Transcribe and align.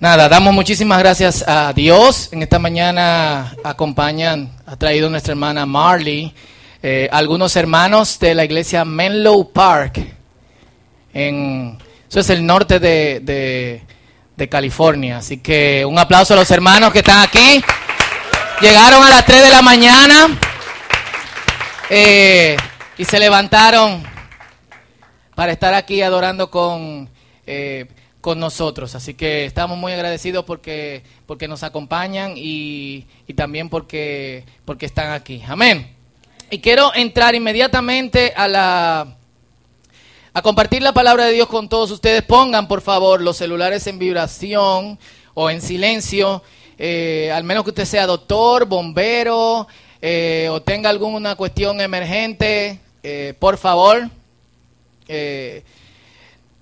Nada, 0.00 0.28
damos 0.28 0.54
muchísimas 0.54 1.00
gracias 1.00 1.44
a 1.44 1.72
Dios. 1.72 2.28
En 2.30 2.40
esta 2.40 2.60
mañana 2.60 3.56
acompañan, 3.64 4.54
ha 4.64 4.76
traído 4.76 5.10
nuestra 5.10 5.32
hermana 5.32 5.66
Marley, 5.66 6.32
eh, 6.84 7.08
algunos 7.10 7.56
hermanos 7.56 8.16
de 8.20 8.32
la 8.36 8.44
iglesia 8.44 8.84
Menlo 8.84 9.48
Park. 9.48 9.98
En, 11.12 11.76
eso 12.08 12.20
es 12.20 12.30
el 12.30 12.46
norte 12.46 12.78
de, 12.78 13.82
de, 14.36 14.48
California. 14.48 15.18
Así 15.18 15.38
que 15.38 15.84
un 15.84 15.98
aplauso 15.98 16.34
a 16.34 16.36
los 16.36 16.50
hermanos 16.52 16.92
que 16.92 17.00
están 17.00 17.20
aquí. 17.20 17.60
Llegaron 18.60 19.02
a 19.02 19.08
las 19.08 19.26
3 19.26 19.42
de 19.42 19.50
la 19.50 19.62
mañana 19.62 20.38
eh, 21.90 22.56
y 22.96 23.04
se 23.04 23.18
levantaron 23.18 24.04
para 25.34 25.50
estar 25.50 25.74
aquí 25.74 26.02
adorando 26.02 26.48
con... 26.52 27.10
Eh, 27.48 27.88
con 28.28 28.38
nosotros. 28.38 28.94
Así 28.94 29.14
que 29.14 29.46
estamos 29.46 29.78
muy 29.78 29.90
agradecidos 29.90 30.44
porque, 30.44 31.02
porque 31.24 31.48
nos 31.48 31.62
acompañan 31.62 32.34
y, 32.36 33.06
también 33.34 33.70
porque, 33.70 34.44
porque 34.66 34.84
están 34.84 35.12
aquí. 35.12 35.42
Amén. 35.48 35.96
Y 36.50 36.58
quiero 36.58 36.94
entrar 36.94 37.34
inmediatamente 37.34 38.34
a 38.36 38.46
la 38.46 39.16
a 40.34 40.42
compartir 40.42 40.82
la 40.82 40.92
palabra 40.92 41.24
de 41.24 41.32
Dios 41.32 41.48
con 41.48 41.70
todos 41.70 41.90
ustedes. 41.90 42.22
Pongan, 42.22 42.68
por 42.68 42.82
favor, 42.82 43.22
los 43.22 43.38
celulares 43.38 43.86
en 43.86 43.98
vibración 43.98 44.98
o 45.32 45.48
en 45.48 45.62
silencio. 45.62 46.42
Eh, 46.76 47.32
al 47.34 47.44
menos 47.44 47.64
que 47.64 47.70
usted 47.70 47.86
sea 47.86 48.06
doctor, 48.06 48.66
bombero 48.66 49.66
eh, 50.02 50.48
o 50.50 50.60
tenga 50.60 50.90
alguna 50.90 51.34
cuestión 51.34 51.80
emergente, 51.80 52.78
eh, 53.02 53.32
por 53.38 53.56
favor. 53.56 54.10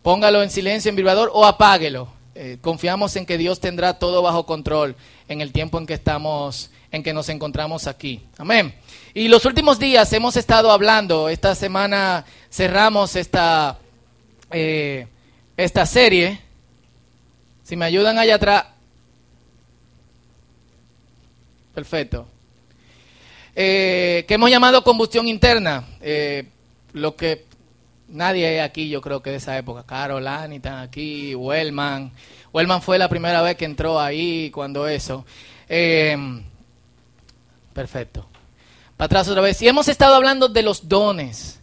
Póngalo 0.06 0.44
en 0.44 0.50
silencio, 0.50 0.88
en 0.88 0.94
vibrador 0.94 1.32
o 1.34 1.44
apáguelo. 1.44 2.06
Eh, 2.36 2.58
confiamos 2.60 3.16
en 3.16 3.26
que 3.26 3.36
Dios 3.36 3.58
tendrá 3.58 3.98
todo 3.98 4.22
bajo 4.22 4.46
control 4.46 4.94
en 5.26 5.40
el 5.40 5.50
tiempo 5.50 5.78
en 5.78 5.86
que 5.86 5.94
estamos, 5.94 6.70
en 6.92 7.02
que 7.02 7.12
nos 7.12 7.28
encontramos 7.28 7.88
aquí. 7.88 8.22
Amén. 8.38 8.72
Y 9.14 9.26
los 9.26 9.44
últimos 9.46 9.80
días 9.80 10.12
hemos 10.12 10.36
estado 10.36 10.70
hablando. 10.70 11.28
Esta 11.28 11.56
semana 11.56 12.24
cerramos 12.52 13.16
esta 13.16 13.78
eh, 14.52 15.08
esta 15.56 15.84
serie. 15.84 16.40
Si 17.64 17.74
me 17.74 17.84
ayudan 17.84 18.16
allá 18.16 18.36
atrás. 18.36 18.64
Perfecto. 21.74 22.28
Eh, 23.56 24.24
que 24.28 24.34
hemos 24.34 24.50
llamado 24.50 24.84
combustión 24.84 25.26
interna. 25.26 25.84
lo 26.92 27.16
que 27.16 27.44
Nadie 28.08 28.60
aquí, 28.60 28.88
yo 28.88 29.00
creo 29.00 29.20
que 29.20 29.30
de 29.30 29.36
esa 29.36 29.58
época. 29.58 29.84
Carol, 29.84 30.26
Annie 30.26 30.56
están 30.56 30.78
aquí, 30.78 31.34
Wellman. 31.34 32.12
Wellman 32.52 32.80
fue 32.80 32.98
la 32.98 33.08
primera 33.08 33.42
vez 33.42 33.56
que 33.56 33.64
entró 33.64 34.00
ahí 34.00 34.50
cuando 34.50 34.86
eso. 34.86 35.24
Em, 35.68 36.42
perfecto. 37.72 38.26
Para 38.96 39.06
atrás 39.06 39.28
otra 39.28 39.42
vez. 39.42 39.60
Y 39.60 39.68
hemos 39.68 39.88
estado 39.88 40.14
hablando 40.14 40.48
de 40.48 40.62
los 40.62 40.88
dones 40.88 41.58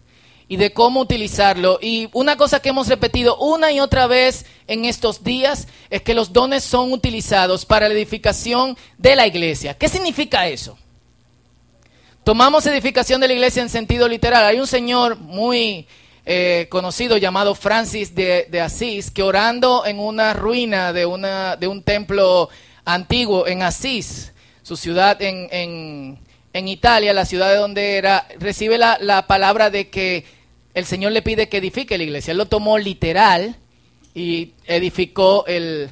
y 0.50 0.58
de 0.58 0.74
cómo 0.74 1.00
utilizarlo. 1.00 1.80
Y 1.82 2.10
una 2.12 2.36
cosa 2.36 2.62
que 2.62 2.70
hemos 2.70 2.90
repetido 2.90 3.38
una 3.38 3.72
y 3.72 3.80
otra 3.80 4.06
vez 4.08 4.46
en 4.68 4.84
estos 4.84 5.24
días 5.24 5.68
es 5.90 6.02
que 6.02 6.14
los 6.14 6.34
dones 6.34 6.64
son 6.66 6.92
utilizados 6.92 7.66
para 7.66 7.88
la 7.88 7.94
edificación 7.94 8.78
de 8.98 9.16
la 9.16 9.26
iglesia. 9.26 9.78
¿Qué 9.78 9.88
significa 9.88 10.48
eso? 10.48 10.78
Tomamos 12.26 12.66
edificación 12.66 13.22
de 13.22 13.28
la 13.28 13.34
iglesia 13.34 13.62
en 13.62 13.70
sentido 13.70 14.08
literal. 14.08 14.44
Hay 14.46 14.60
un 14.60 14.68
señor 14.68 15.18
muy 15.18 15.88
eh, 16.26 16.68
conocido 16.70 17.18
llamado 17.18 17.54
Francis 17.54 18.16
de, 18.16 18.62
Asís, 18.62 19.12
que 19.12 19.24
orando 19.24 19.86
en 19.86 20.00
una 20.00 20.34
ruina 20.34 20.94
de, 20.94 21.06
una, 21.06 21.58
de 21.58 21.68
un 21.68 21.84
templo 21.84 22.50
antiguo 22.86 23.46
en 23.46 23.62
Asís, 23.62 24.32
su 24.62 24.78
ciudad 24.78 25.22
en, 25.22 26.18
en, 26.54 26.68
Italia, 26.68 27.14
la 27.14 27.26
ciudad 27.26 27.50
de 27.50 27.58
donde 27.58 27.98
era, 27.98 28.26
recibe 28.40 28.78
la, 28.78 28.98
la, 29.02 29.28
palabra 29.28 29.70
de 29.70 29.90
que 29.90 30.24
el 30.74 30.86
Señor 30.86 31.12
le 31.12 31.22
pide 31.22 31.50
que 31.50 31.58
edifique 31.58 31.98
la 31.98 32.06
iglesia. 32.06 32.32
Él 32.32 32.38
lo 32.38 32.46
tomó 32.46 32.78
literal 32.78 33.58
y 34.14 34.54
edificó 34.66 35.46
el 35.46 35.90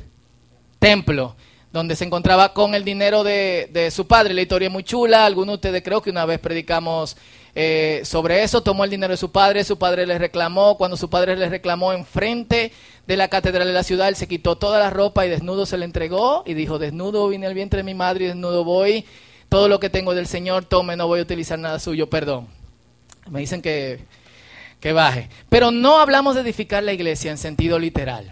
templo 0.79 1.35
donde 1.73 1.95
se 1.95 2.05
encontraba 2.05 2.53
con 2.53 2.75
el 2.75 2.83
dinero 2.83 3.23
de, 3.23 3.69
de 3.71 3.91
su 3.91 4.07
padre. 4.07 4.33
La 4.33 4.41
historia 4.41 4.67
es 4.67 4.71
muy 4.71 4.83
chula, 4.83 5.25
algunos 5.25 5.53
de 5.53 5.55
ustedes 5.55 5.83
creo 5.83 6.01
que 6.01 6.09
una 6.09 6.25
vez 6.25 6.39
predicamos 6.39 7.17
eh, 7.53 8.01
sobre 8.05 8.43
eso 8.43 8.61
tomó 8.61 8.85
el 8.85 8.89
dinero 8.89 9.11
de 9.11 9.17
su 9.17 9.31
padre, 9.31 9.63
su 9.63 9.77
padre 9.77 10.05
le 10.07 10.17
reclamó, 10.17 10.77
cuando 10.77 10.95
su 10.95 11.09
padre 11.09 11.35
le 11.35 11.49
reclamó 11.49 11.91
enfrente 11.91 12.71
de 13.07 13.17
la 13.17 13.27
catedral 13.27 13.67
de 13.67 13.73
la 13.73 13.83
ciudad, 13.83 14.07
él 14.07 14.15
se 14.15 14.27
quitó 14.27 14.57
toda 14.57 14.79
la 14.79 14.89
ropa 14.89 15.25
y 15.25 15.29
desnudo 15.29 15.65
se 15.65 15.77
le 15.77 15.85
entregó 15.85 16.43
y 16.45 16.53
dijo, 16.53 16.79
desnudo 16.79 17.27
vine 17.27 17.47
al 17.47 17.53
vientre 17.53 17.77
de 17.77 17.83
mi 17.83 17.93
madre 17.93 18.25
y 18.25 18.27
desnudo 18.29 18.63
voy, 18.63 19.05
todo 19.49 19.67
lo 19.67 19.79
que 19.79 19.89
tengo 19.89 20.15
del 20.15 20.27
Señor, 20.27 20.63
tome, 20.65 20.95
no 20.95 21.07
voy 21.07 21.19
a 21.19 21.23
utilizar 21.23 21.59
nada 21.59 21.79
suyo, 21.79 22.09
perdón. 22.09 22.47
Me 23.29 23.41
dicen 23.41 23.61
que, 23.61 23.99
que 24.79 24.93
baje. 24.93 25.29
Pero 25.49 25.71
no 25.71 25.99
hablamos 25.99 26.35
de 26.35 26.41
edificar 26.41 26.83
la 26.83 26.93
iglesia 26.93 27.31
en 27.31 27.37
sentido 27.37 27.77
literal. 27.77 28.31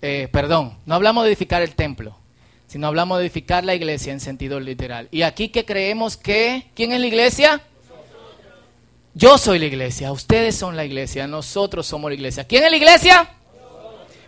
Eh, 0.00 0.28
perdón, 0.32 0.76
no 0.86 0.94
hablamos 0.94 1.24
de 1.24 1.30
edificar 1.30 1.62
el 1.62 1.74
templo 1.74 2.16
no 2.78 2.86
hablamos 2.86 3.18
de 3.18 3.24
edificar 3.24 3.64
la 3.64 3.74
iglesia 3.74 4.12
en 4.12 4.20
sentido 4.20 4.60
literal. 4.60 5.08
Y 5.10 5.22
aquí 5.22 5.48
que 5.48 5.64
creemos 5.64 6.16
que, 6.16 6.66
¿quién 6.74 6.92
es 6.92 7.00
la 7.00 7.06
iglesia? 7.06 7.62
Yo 9.14 9.38
soy 9.38 9.60
la 9.60 9.66
iglesia, 9.66 10.10
ustedes 10.10 10.56
son 10.56 10.76
la 10.76 10.84
iglesia, 10.84 11.26
nosotros 11.28 11.86
somos 11.86 12.10
la 12.10 12.14
iglesia. 12.14 12.44
¿Quién 12.44 12.64
es 12.64 12.70
la 12.70 12.76
iglesia? 12.76 13.30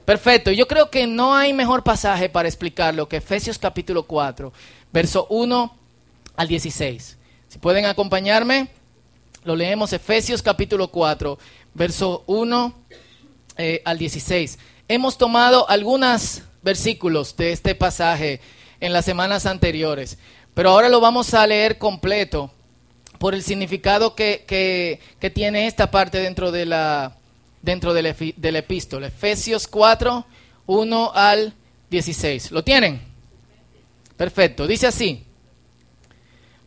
Perfecto, 0.04 0.52
yo 0.52 0.68
creo 0.68 0.88
que 0.88 1.08
no 1.08 1.34
hay 1.34 1.52
mejor 1.52 1.82
pasaje 1.82 2.28
para 2.28 2.46
explicarlo 2.48 3.08
que 3.08 3.16
Efesios 3.16 3.58
capítulo 3.58 4.04
4, 4.04 4.52
verso 4.92 5.26
1 5.28 5.76
al 6.36 6.46
16. 6.46 7.16
Si 7.48 7.58
pueden 7.58 7.86
acompañarme, 7.86 8.68
lo 9.42 9.56
leemos 9.56 9.92
Efesios 9.92 10.42
capítulo 10.42 10.88
4, 10.88 11.36
verso 11.74 12.22
1 12.28 12.74
eh, 13.56 13.82
al 13.84 13.98
16. 13.98 14.58
Hemos 14.86 15.18
tomado 15.18 15.68
algunas 15.68 16.42
versículos 16.66 17.36
de 17.36 17.52
este 17.52 17.76
pasaje 17.76 18.40
en 18.80 18.92
las 18.92 19.04
semanas 19.04 19.46
anteriores, 19.46 20.18
pero 20.52 20.70
ahora 20.70 20.88
lo 20.88 21.00
vamos 21.00 21.32
a 21.32 21.46
leer 21.46 21.78
completo 21.78 22.50
por 23.18 23.34
el 23.34 23.44
significado 23.44 24.16
que, 24.16 24.44
que, 24.48 25.30
tiene 25.30 25.68
esta 25.68 25.92
parte 25.92 26.18
dentro, 26.18 26.50
de 26.50 26.66
la, 26.66 27.16
dentro 27.62 27.94
del, 27.94 28.34
del 28.36 28.56
epístola. 28.56 29.06
Efesios 29.06 29.68
4, 29.68 30.26
1 30.66 31.12
al 31.14 31.54
16. 31.88 32.50
¿Lo 32.50 32.64
tienen? 32.64 33.00
Perfecto. 34.16 34.66
Dice 34.66 34.88
así. 34.88 35.22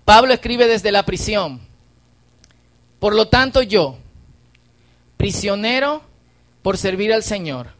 Pablo 0.05 0.33
escribe 0.33 0.65
desde 0.65 0.93
la 0.93 1.03
prisión. 1.03 1.59
Por 2.99 3.13
lo 3.13 3.27
tanto 3.27 3.61
yo, 3.61 3.97
prisionero 5.17 6.01
por 6.61 6.77
servir 6.77 7.13
al 7.13 7.23
Señor, 7.23 7.78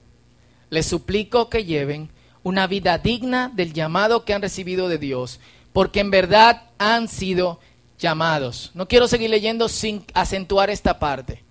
les 0.70 0.86
suplico 0.86 1.50
que 1.50 1.66
lleven 1.66 2.10
una 2.44 2.68
vida 2.68 2.98
digna 2.98 3.52
del 3.54 3.74
llamado 3.74 4.26
que 4.26 4.34
han 4.34 4.42
recibido 4.42 4.88
de 4.88 4.98
Dios, 4.98 5.40
porque 5.74 6.00
en 6.00 6.12
verdad 6.12 6.64
han 6.78 7.08
sido 7.08 7.60
llamados. 8.00 8.72
No 8.74 8.88
quiero 8.88 9.08
seguir 9.08 9.30
leyendo 9.30 9.70
sin 9.70 10.06
acentuar 10.14 10.70
esta 10.70 11.00
parte, 11.00 11.44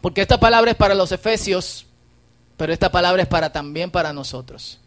porque 0.00 0.22
esta 0.22 0.40
palabra 0.40 0.70
es 0.70 0.76
para 0.76 0.94
los 0.94 1.12
efesios, 1.12 1.86
pero 2.56 2.72
esta 2.72 2.90
palabra 2.90 3.22
es 3.22 3.28
para 3.28 3.52
también 3.52 3.90
para 3.90 4.12
nosotros. 4.12 4.78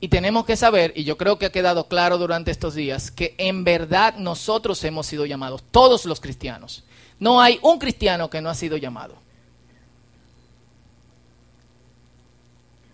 Y 0.00 0.08
tenemos 0.08 0.44
que 0.44 0.56
saber, 0.56 0.92
y 0.94 1.02
yo 1.02 1.16
creo 1.18 1.38
que 1.38 1.46
ha 1.46 1.52
quedado 1.52 1.88
claro 1.88 2.18
durante 2.18 2.52
estos 2.52 2.74
días, 2.74 3.10
que 3.10 3.34
en 3.36 3.64
verdad 3.64 4.14
nosotros 4.16 4.82
hemos 4.84 5.06
sido 5.06 5.26
llamados, 5.26 5.64
todos 5.72 6.04
los 6.06 6.20
cristianos. 6.20 6.84
No 7.18 7.40
hay 7.40 7.58
un 7.62 7.80
cristiano 7.80 8.30
que 8.30 8.40
no 8.40 8.48
ha 8.48 8.54
sido 8.54 8.76
llamado. 8.76 9.16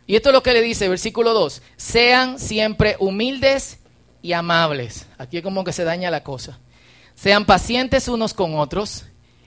Y 0.07 0.17
esto 0.17 0.29
es 0.29 0.35
lo 0.35 0.43
que 0.43 0.53
le 0.53 0.63
dice, 0.63 0.89
versículo 0.89 1.33
2, 1.33 1.63
sean 1.77 2.39
siempre 2.39 2.97
humildes 2.99 3.79
y 4.23 4.33
amables. 4.33 5.07
Aquí 5.19 5.39
es 5.39 5.43
como 5.43 5.65
que 5.65 5.73
se 5.73 5.85
daña 5.85 6.11
la 6.11 6.23
cosa. 6.23 6.59
Sean 7.15 7.47
pacientes 7.47 8.09
unos 8.09 8.35
con 8.35 8.59
otros 8.59 9.05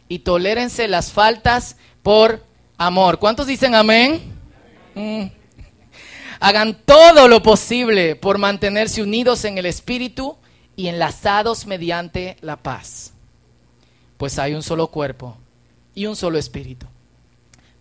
y 0.08 0.20
tolérense 0.20 0.88
las 0.88 1.12
faltas 1.12 1.76
por 2.02 2.44
amor. 2.78 3.20
¿Cuántos 3.20 3.48
dicen 3.48 3.76
amén? 3.76 4.22
Mm. 4.96 5.26
Hagan 6.40 6.78
todo 6.86 7.28
lo 7.28 7.42
posible 7.42 8.16
por 8.16 8.38
mantenerse 8.38 9.02
unidos 9.02 9.46
en 9.46 9.58
el 9.58 9.66
Espíritu 9.66 10.38
y 10.76 10.88
enlazados 10.88 11.66
mediante 11.66 12.38
la 12.42 12.58
paz. 12.58 13.12
Pues 14.18 14.40
hay 14.40 14.54
un 14.54 14.64
solo 14.64 14.88
cuerpo 14.88 15.38
y 15.94 16.06
un 16.06 16.16
solo 16.16 16.38
Espíritu. 16.38 16.86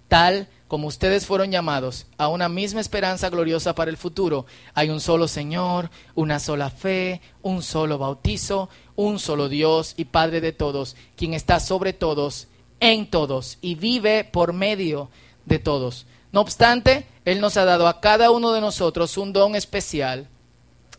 Tal 0.09 0.49
como 0.69 0.89
ustedes 0.89 1.27
fueron 1.27 1.53
llamados 1.53 2.07
a 2.19 2.29
una 2.29 2.49
misma 2.49 2.81
esperanza 2.81 3.31
gloriosa 3.31 3.75
para 3.75 3.91
el 3.91 3.97
futuro, 3.97 4.47
hay 4.75 4.91
un 4.91 5.01
solo 5.01 5.29
Señor, 5.29 5.91
una 6.15 6.41
sola 6.41 6.71
fe, 6.71 7.21
un 7.43 7.63
solo 7.63 7.99
bautizo, 7.99 8.69
un 8.97 9.19
solo 9.19 9.49
Dios 9.49 9.95
y 9.97 10.07
Padre 10.07 10.41
de 10.41 10.53
todos, 10.53 10.97
quien 11.17 11.35
está 11.35 11.61
sobre 11.61 11.93
todos, 11.93 12.49
en 12.81 13.09
todos 13.09 13.59
y 13.61 13.75
vive 13.77 14.25
por 14.25 14.53
medio 14.53 15.09
de 15.45 15.59
todos. 15.59 16.07
No 16.33 16.41
obstante, 16.41 17.07
Él 17.25 17.41
nos 17.41 17.57
ha 17.57 17.65
dado 17.65 17.87
a 17.87 18.01
cada 18.01 18.31
uno 18.31 18.53
de 18.53 18.61
nosotros 18.61 19.17
un 19.17 19.33
don 19.33 19.55
especial 19.55 20.27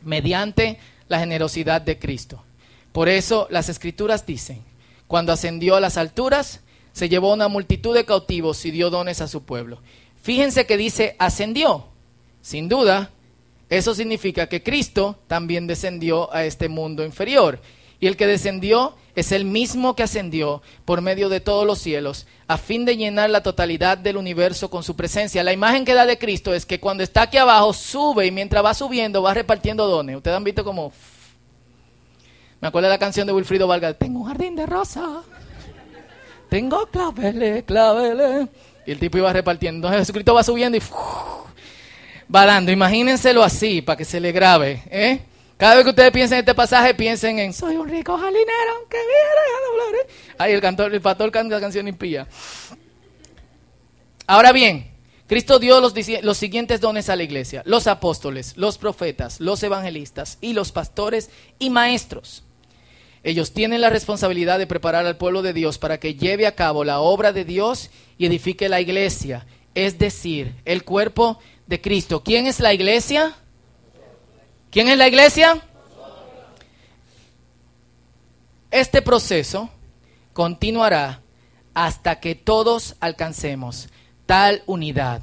mediante 0.02 0.80
la 1.10 1.20
generosidad 1.20 1.82
de 1.82 2.00
Cristo. 2.00 2.42
Por 2.92 3.10
eso 3.10 3.48
las 3.52 3.70
escrituras 3.70 4.26
dicen, 4.26 4.64
cuando 5.08 5.32
ascendió 5.32 5.76
a 5.76 5.82
las 5.82 5.98
alturas, 5.98 6.62
se 6.98 7.10
llevó 7.10 7.32
una 7.32 7.48
multitud 7.48 7.94
de 7.94 8.06
cautivos 8.06 8.66
y 8.66 8.72
dio 8.72 8.90
dones 8.90 9.22
a 9.22 9.28
su 9.28 9.44
pueblo. 9.44 9.78
Fíjense 10.24 10.66
que 10.66 10.78
dice 10.78 11.16
ascendió. 11.20 11.86
Sin 12.42 12.68
duda, 12.68 13.12
eso 13.70 13.94
significa 13.94 14.50
que 14.50 14.64
Cristo 14.64 15.16
también 15.28 15.68
descendió 15.68 16.34
a 16.34 16.44
este 16.46 16.70
mundo 16.70 17.06
inferior. 17.06 17.60
Y 18.00 18.08
el 18.08 18.18
que 18.18 18.26
descendió 18.26 18.96
es 19.16 19.32
el 19.32 19.46
mismo 19.46 19.96
que 19.96 20.02
ascendió 20.02 20.64
por 20.86 21.02
medio 21.02 21.30
de 21.30 21.40
todos 21.40 21.68
los 21.68 21.78
cielos, 21.78 22.26
a 22.48 22.58
fin 22.58 22.84
de 22.84 22.98
llenar 22.98 23.30
la 23.30 23.44
totalidad 23.44 24.00
del 24.00 24.18
universo 24.18 24.72
con 24.72 24.82
su 24.82 24.96
presencia. 24.96 25.44
La 25.44 25.54
imagen 25.54 25.86
que 25.86 25.94
da 25.94 26.08
de 26.08 26.18
Cristo 26.18 26.52
es 26.52 26.66
que 26.66 26.80
cuando 26.80 27.04
está 27.04 27.22
aquí 27.24 27.38
abajo, 27.38 27.74
sube 27.74 28.26
y 28.26 28.32
mientras 28.32 28.66
va 28.66 28.74
subiendo 28.74 29.22
va 29.22 29.36
repartiendo 29.36 29.86
dones. 29.86 30.16
Ustedes 30.16 30.36
han 30.36 30.44
visto 30.44 30.64
como... 30.64 30.92
Me 32.60 32.70
acuerdo 32.70 32.88
de 32.88 32.96
la 32.96 33.00
canción 33.00 33.28
de 33.28 33.34
Wilfrido 33.34 33.68
Vargas, 33.68 33.96
tengo 34.00 34.22
un 34.22 34.26
jardín 34.26 34.56
de 34.56 34.66
rosa. 34.66 35.22
Tengo 36.50 36.86
claveles, 36.88 37.64
claveles. 37.64 38.48
Y 38.86 38.92
el 38.92 39.00
tipo 39.00 39.18
iba 39.18 39.32
repartiendo. 39.34 39.90
Jesucristo 39.90 40.34
va 40.34 40.44
subiendo 40.44 40.78
y 40.78 40.82
va 42.34 42.46
dando. 42.46 42.72
Imagínenselo 42.72 43.44
así 43.44 43.82
para 43.82 43.98
que 43.98 44.06
se 44.06 44.20
le 44.20 44.32
grabe. 44.32 44.84
¿eh? 44.90 45.20
Cada 45.58 45.76
vez 45.76 45.84
que 45.84 45.90
ustedes 45.90 46.12
piensen 46.12 46.38
en 46.38 46.40
este 46.42 46.54
pasaje, 46.54 46.94
piensen 46.94 47.40
en 47.40 47.52
soy 47.52 47.76
un 47.76 47.90
rico 47.90 48.18
jalinero 48.18 48.88
que 48.90 48.98
viene 48.98 50.06
a 50.40 50.44
Ahí 50.44 50.54
el 50.54 50.62
cantor, 50.62 50.94
el 50.94 51.02
pastor 51.02 51.32
canta 51.32 51.56
la 51.56 51.62
canción 51.62 51.88
impía. 51.88 52.28
Ahora 54.28 54.52
bien, 54.52 54.92
Cristo 55.28 55.58
dio 55.58 55.80
los 55.82 56.38
siguientes 56.38 56.80
dones 56.80 57.10
a 57.10 57.16
la 57.16 57.24
iglesia: 57.24 57.64
los 57.66 57.88
apóstoles, 57.88 58.56
los 58.56 58.78
profetas, 58.78 59.40
los 59.40 59.64
evangelistas 59.64 60.38
y 60.42 60.54
los 60.54 60.72
pastores 60.72 61.30
y 61.60 61.70
maestros. 61.72 62.44
Ellos 63.28 63.52
tienen 63.52 63.82
la 63.82 63.90
responsabilidad 63.90 64.58
de 64.58 64.68
preparar 64.68 65.06
al 65.06 65.18
pueblo 65.18 65.42
de 65.42 65.52
Dios 65.52 65.78
para 65.78 66.00
que 66.00 66.16
lleve 66.16 66.48
a 66.48 66.56
cabo 66.56 66.86
la 66.86 67.02
obra 67.02 67.34
de 67.34 67.44
Dios 67.44 67.90
y 68.18 68.26
edifique 68.26 68.70
la 68.70 68.80
iglesia, 68.80 69.46
es 69.76 70.00
decir, 70.00 70.56
el 70.64 70.86
cuerpo 70.86 71.38
de 71.66 71.82
Cristo. 71.82 72.24
¿Quién 72.24 72.48
es 72.48 72.62
la 72.62 72.74
iglesia? 72.74 73.36
¿Quién 74.72 74.88
es 74.88 74.98
la 74.98 75.10
iglesia? 75.10 75.62
Este 78.72 79.02
proceso 79.02 79.72
continuará 80.32 81.20
hasta 81.74 82.22
que 82.22 82.34
todos 82.34 82.96
alcancemos 83.02 83.90
tal 84.26 84.64
unidad 84.68 85.22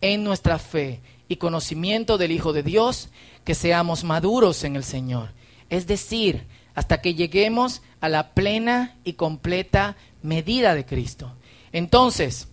en 0.00 0.24
nuestra 0.24 0.58
fe 0.58 0.98
y 1.28 1.36
conocimiento 1.36 2.18
del 2.18 2.32
Hijo 2.32 2.52
de 2.52 2.64
Dios 2.64 3.10
que 3.44 3.54
seamos 3.54 4.02
maduros 4.02 4.64
en 4.64 4.74
el 4.74 4.82
Señor. 4.82 5.30
Es 5.70 5.86
decir, 5.86 6.48
hasta 6.74 7.00
que 7.00 7.14
lleguemos 7.14 7.82
a 8.00 8.08
la 8.08 8.30
plena 8.30 8.96
y 9.04 9.14
completa 9.14 9.96
medida 10.22 10.74
de 10.74 10.84
Cristo. 10.84 11.32
Entonces, 11.72 12.48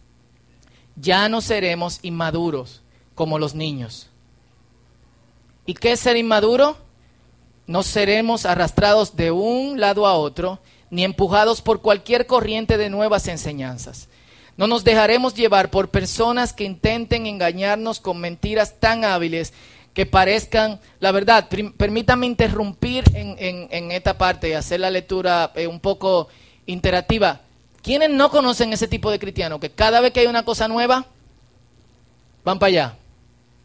ya 0.96 1.30
no 1.30 1.42
seremos 1.42 2.00
inmaduros 2.04 2.82
como 3.16 3.40
los 3.40 3.56
niños. 3.56 4.08
¿Y 5.66 5.74
qué 5.74 5.94
es 5.94 6.00
ser 6.00 6.18
inmaduro? 6.18 6.78
No 7.68 7.84
seremos 7.84 8.46
arrastrados 8.46 9.16
de 9.16 9.32
un 9.32 9.80
lado 9.80 10.08
a 10.08 10.16
otro, 10.16 10.60
ni 10.90 11.04
empujados 11.04 11.62
por 11.62 11.82
cualquier 11.82 12.28
corriente 12.28 12.78
de 12.78 12.90
nuevas 12.90 13.28
enseñanzas. 13.28 14.10
No 14.58 14.68
nos 14.68 14.84
dejaremos 14.84 15.34
llevar 15.34 15.72
por 15.72 15.90
personas 15.90 16.54
que 16.54 16.66
intenten 16.66 17.26
engañarnos 17.26 18.00
con 18.00 18.20
mentiras 18.20 18.80
tan 18.80 19.06
hábiles 19.06 19.54
que 19.94 20.06
parezcan, 20.06 20.80
la 21.00 21.12
verdad, 21.12 21.50
permítanme 21.78 22.26
interrumpir 22.26 23.04
en, 23.14 23.92
esta 23.92 24.18
parte 24.18 24.50
y 24.50 24.54
hacer 24.54 24.80
la 24.80 24.90
lectura 24.90 25.52
eh, 25.56 25.68
un 25.68 25.80
poco 25.80 26.30
interactiva. 26.66 27.42
¿Quiénes 27.82 28.10
no 28.10 28.30
conocen 28.30 28.72
ese 28.72 28.88
tipo 28.88 29.12
de 29.12 29.20
cristiano? 29.20 29.60
Que 29.60 29.72
cada 29.72 30.00
vez 30.00 30.14
que 30.14 30.22
hay 30.22 30.28
una 30.28 30.44
cosa 30.44 30.68
nueva, 30.68 31.06
van 32.46 32.60
para 32.60 32.68
allá. 32.70 32.98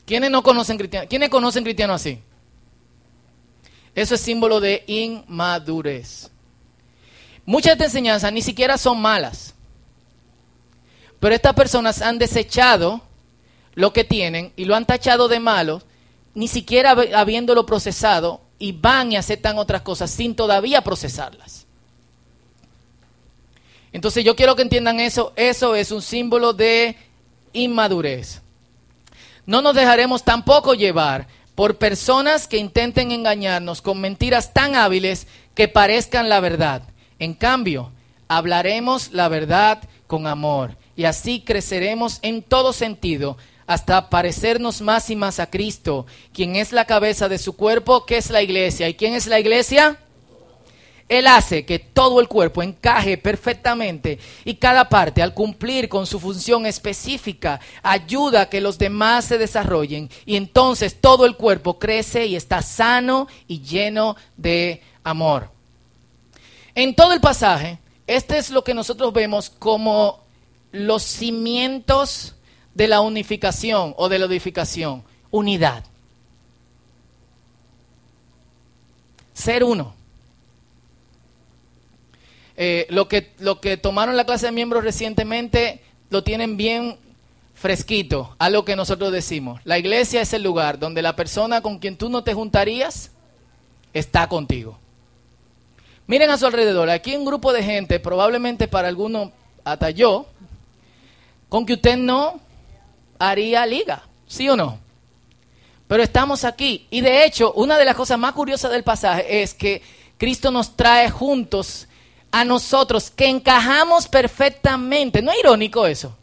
¿Quiénes 0.05 0.31
no 0.31 0.43
conocen 0.43 0.79
cristianos? 0.79 1.09
¿Quiénes 1.09 1.29
conocen 1.29 1.65
cristianos 1.65 2.01
así? 2.01 2.19
Eso 3.95 4.15
es 4.15 4.21
símbolo 4.21 4.61
de 4.61 4.85
inmadurez. 4.87 6.31
Muchas 7.45 7.71
de 7.71 7.73
estas 7.85 7.87
enseñanzas 7.95 8.33
ni 8.33 8.43
siquiera 8.43 8.79
son 8.79 9.01
malas. 9.01 9.55
Pero 11.21 11.35
estas 11.35 11.55
personas 11.55 12.03
han 12.03 12.19
desechado 12.19 13.01
lo 13.75 13.93
que 13.93 14.05
tienen 14.05 14.53
y 14.57 14.65
lo 14.65 14.75
han 14.75 14.87
tachado 14.87 15.29
de 15.29 15.39
malo 15.39 15.83
ni 16.37 16.49
siquiera 16.49 16.91
habiéndolo 16.91 17.65
procesado, 17.65 18.43
y 18.59 18.73
van 18.73 19.11
y 19.11 19.17
aceptan 19.17 19.57
otras 19.57 19.81
cosas 19.81 20.11
sin 20.11 20.35
todavía 20.37 20.83
procesarlas. 20.83 21.67
Entonces 23.91 24.23
yo 24.23 24.37
quiero 24.37 24.55
que 24.55 24.63
entiendan 24.63 25.01
eso, 25.01 25.33
eso 25.35 25.75
es 25.75 25.91
un 25.91 26.03
símbolo 26.03 26.53
de 26.53 26.95
inmadurez. 27.55 28.43
No 29.47 29.63
nos 29.63 29.75
dejaremos 29.75 30.25
tampoco 30.25 30.75
llevar 30.75 31.27
por 31.55 31.79
personas 31.79 32.47
que 32.47 32.59
intenten 32.59 33.13
engañarnos 33.13 33.81
con 33.81 33.99
mentiras 33.99 34.53
tan 34.53 34.75
hábiles 34.75 35.27
que 35.55 35.69
parezcan 35.69 36.29
la 36.29 36.41
verdad. 36.41 36.83
En 37.19 37.33
cambio, 37.33 37.93
hablaremos 38.29 39.13
la 39.13 39.29
verdad 39.29 39.83
con 40.07 40.27
amor 40.27 40.77
y 40.97 41.05
así 41.05 41.41
creceremos 41.41 42.19
en 42.21 42.43
todo 42.43 42.75
sentido 42.75 43.39
hasta 43.67 44.09
parecernos 44.09 44.81
más 44.81 45.11
y 45.11 45.17
más 45.17 45.41
a 45.41 45.51
Cristo, 45.51 46.07
quien 46.33 46.57
es 46.57 46.73
la 46.73 46.85
cabeza 46.85 47.29
de 47.29 47.39
su 47.39 47.55
cuerpo, 47.55 48.07
que 48.07 48.17
es 48.17 48.31
la 48.31 48.43
iglesia. 48.43 48.89
¿Y 48.89 48.95
quién 48.95 49.15
es 49.15 49.27
la 49.27 49.41
iglesia? 49.41 49.99
Él 51.09 51.29
hace 51.29 51.65
que 51.65 51.79
todo 51.79 52.21
el 52.21 52.27
cuerpo 52.27 52.63
encaje 52.63 53.17
perfectamente 53.17 54.19
y 54.45 54.57
cada 54.57 54.89
parte 54.89 55.23
al 55.23 55.35
cumplir 55.35 55.89
con 55.89 56.05
su 56.05 56.19
función 56.19 56.67
específica 56.67 57.61
ayuda 57.83 58.43
a 58.43 58.49
que 58.49 58.61
los 58.61 58.77
demás 58.77 59.25
se 59.25 59.39
desarrollen 59.39 60.11
y 60.25 60.35
entonces 60.35 61.01
todo 61.01 61.25
el 61.25 61.37
cuerpo 61.37 61.79
crece 61.79 62.27
y 62.27 62.35
está 62.35 62.61
sano 62.61 63.29
y 63.47 63.61
lleno 63.61 64.17
de 64.37 64.83
amor. 65.05 65.51
En 66.75 66.95
todo 66.97 67.13
el 67.13 67.21
pasaje, 67.21 67.79
este 68.09 68.39
es 68.39 68.51
lo 68.51 68.65
que 68.65 68.75
nosotros 68.75 69.13
vemos 69.13 69.49
como 69.49 70.25
los 70.73 71.05
cimientos 71.05 72.36
de 72.77 72.89
la 72.89 73.01
unificación 73.01 73.95
o 73.97 74.11
de 74.11 74.19
la 74.19 74.27
edificación, 74.27 75.03
unidad. 75.31 75.83
Ser 79.33 79.65
uno. 79.65 79.95
Eh, 82.59 82.87
lo, 82.91 83.09
que, 83.09 83.33
lo 83.39 83.61
que 83.63 83.79
tomaron 83.79 84.17
la 84.17 84.27
clase 84.27 84.47
de 84.47 84.53
miembros 84.53 84.85
recientemente 84.85 85.81
lo 86.11 86.23
tienen 86.23 86.59
bien 86.59 86.99
fresquito 87.55 88.37
a 88.39 88.51
lo 88.51 88.67
que 88.67 88.77
nosotros 88.77 89.11
decimos. 89.11 89.63
La 89.65 89.79
iglesia 89.79 90.21
es 90.21 90.35
el 90.35 90.43
lugar 90.43 90.79
donde 90.79 91.01
la 91.01 91.17
persona 91.17 91.63
con 91.63 91.79
quien 91.79 91.97
tú 91.97 92.11
no 92.11 92.25
te 92.25 92.35
juntarías 92.35 93.11
está 93.95 94.29
contigo. 94.29 94.79
Miren 96.07 96.29
a 96.29 96.37
su 96.37 96.45
alrededor, 96.45 96.91
aquí 96.91 97.17
un 97.17 97.25
grupo 97.25 97.55
de 97.55 97.63
gente, 97.63 98.01
probablemente 98.01 98.69
para 98.69 98.89
algunos, 98.89 99.31
hasta 99.65 99.91
yo, 99.91 100.27
con 101.49 101.65
que 101.65 101.73
usted 101.73 101.97
no 101.97 102.41
haría 103.19 103.67
liga, 103.67 104.03
¿sí 104.27 104.49
o 104.49 104.57
no? 104.57 104.79
Pero 105.89 106.03
estamos 106.03 106.45
aquí. 106.45 106.87
Y 106.91 107.01
de 107.01 107.25
hecho, 107.25 107.53
una 107.53 107.79
de 107.79 107.85
las 107.85 107.95
cosas 107.95 108.19
más 108.19 108.33
curiosas 108.33 108.73
del 108.73 108.83
pasaje 108.83 109.43
es 109.43 109.55
que 109.55 109.83
Cristo 110.19 110.51
nos 110.51 110.77
trae 110.77 111.11
juntos 111.11 111.87
a 112.33 112.45
nosotros, 112.45 113.11
que 113.11 113.29
encajamos 113.29 114.09
perfectamente. 114.09 115.23
¿No 115.23 115.31
es 115.31 115.39
irónico 115.39 115.87
eso? 115.87 116.17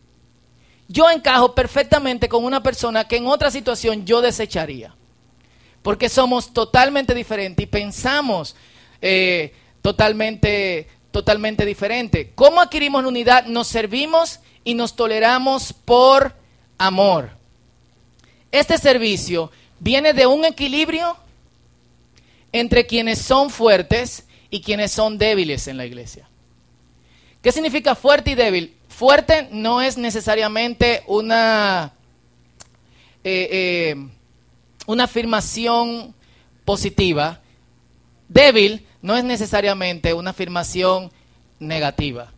Yo 0.88 1.10
encajo 1.10 1.56
perfectamente 1.56 2.28
con 2.28 2.44
una 2.44 2.62
persona 2.62 3.08
que 3.08 3.18
en 3.18 3.28
otra 3.28 3.50
situación 3.52 4.06
yo 4.06 4.22
desecharía. 4.22 4.94
Porque 5.82 6.10
somos 6.10 6.54
totalmente 6.54 7.14
diferentes 7.14 7.64
y 7.64 7.68
pensamos 7.68 8.56
eh, 9.02 9.54
totalmente, 9.82 10.88
totalmente 11.12 11.66
diferente. 11.66 12.32
¿Cómo 12.36 12.62
adquirimos 12.62 13.02
la 13.02 13.10
unidad? 13.10 13.46
Nos 13.46 13.68
servimos 13.68 14.40
y 14.64 14.76
nos 14.76 14.96
toleramos 14.96 15.74
por 15.74 16.36
amor. 16.86 17.30
Este 18.52 18.78
servicio 18.78 19.52
viene 19.80 20.14
de 20.14 20.28
un 20.28 20.46
equilibrio 20.46 21.18
entre 22.52 22.86
quienes 22.86 23.20
son 23.20 23.50
fuertes 23.50 24.26
y 24.50 24.62
quienes 24.62 24.92
son 24.92 25.18
débiles 25.18 25.68
en 25.68 25.78
la 25.78 25.86
iglesia. 25.86 26.28
¿Qué 27.42 27.52
significa 27.52 27.96
fuerte 27.96 28.32
y 28.32 28.36
débil? 28.36 28.76
Fuerte 28.90 29.48
no 29.52 29.82
es 29.82 29.98
necesariamente 29.98 31.04
una, 31.08 31.94
eh, 33.24 33.50
eh, 33.52 34.08
una 34.86 35.06
afirmación 35.06 36.14
positiva. 36.64 37.40
Débil 38.28 38.86
no 39.02 39.16
es 39.18 39.24
necesariamente 39.24 40.14
una 40.14 40.30
afirmación 40.30 41.12
negativa. 41.60 42.32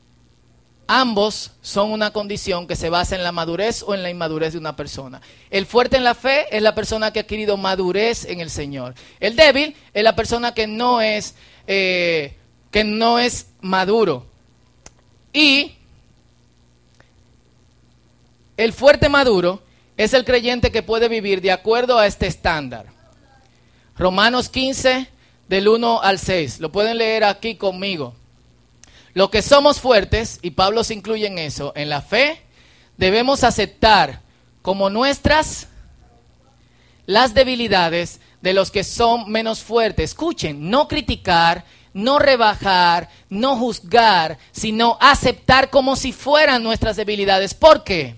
Ambos 0.87 1.51
son 1.61 1.91
una 1.91 2.11
condición 2.11 2.67
que 2.67 2.75
se 2.75 2.89
basa 2.89 3.15
en 3.15 3.23
la 3.23 3.31
madurez 3.31 3.83
o 3.83 3.95
en 3.95 4.03
la 4.03 4.09
inmadurez 4.09 4.53
de 4.53 4.59
una 4.59 4.75
persona. 4.75 5.19
El 5.49 5.65
fuerte 5.65 5.97
en 5.97 6.03
la 6.03 6.13
fe 6.13 6.45
es 6.55 6.61
la 6.61 6.75
persona 6.75 7.11
que 7.11 7.19
ha 7.19 7.23
adquirido 7.23 7.57
madurez 7.57 8.25
en 8.25 8.39
el 8.39 8.51
Señor. 8.51 8.93
El 9.19 9.35
débil 9.35 9.75
es 9.93 10.03
la 10.03 10.15
persona 10.15 10.53
que 10.53 10.67
no 10.67 11.01
es, 11.01 11.35
eh, 11.65 12.35
que 12.69 12.83
no 12.83 13.17
es 13.17 13.47
maduro. 13.61 14.27
Y 15.33 15.73
el 18.57 18.71
fuerte 18.71 19.09
maduro 19.09 19.63
es 19.97 20.13
el 20.13 20.23
creyente 20.23 20.71
que 20.71 20.83
puede 20.83 21.09
vivir 21.09 21.41
de 21.41 21.51
acuerdo 21.51 21.97
a 21.97 22.05
este 22.05 22.27
estándar. 22.27 22.85
Romanos 23.97 24.49
15, 24.49 25.07
del 25.47 25.67
1 25.67 26.01
al 26.01 26.19
6. 26.19 26.59
Lo 26.59 26.71
pueden 26.71 26.97
leer 26.97 27.23
aquí 27.23 27.55
conmigo. 27.55 28.13
Lo 29.15 29.31
que 29.31 29.41
somos 29.41 29.79
fuertes, 29.79 30.39
y 30.41 30.51
Pablo 30.51 30.83
se 30.83 30.93
incluye 30.93 31.25
en 31.25 31.37
eso, 31.37 31.71
en 31.77 31.87
la 31.89 32.01
fe, 32.01 32.41
debemos 32.97 33.45
aceptar 33.45 34.19
como 34.61 34.89
nuestras 34.89 35.67
las 37.05 37.33
debilidades 37.33 38.19
de 38.41 38.53
los 38.53 38.71
que 38.71 38.83
son 38.83 39.31
menos 39.31 39.63
fuertes. 39.63 40.11
Escuchen, 40.11 40.69
no 40.69 40.89
criticar, 40.89 41.63
no 41.93 42.19
rebajar, 42.19 43.09
no 43.29 43.55
juzgar, 43.55 44.37
sino 44.51 44.97
aceptar 44.99 45.69
como 45.69 45.95
si 45.95 46.11
fueran 46.11 46.61
nuestras 46.61 46.97
debilidades. 46.97 47.53
¿Por 47.53 47.85
qué? 47.85 48.17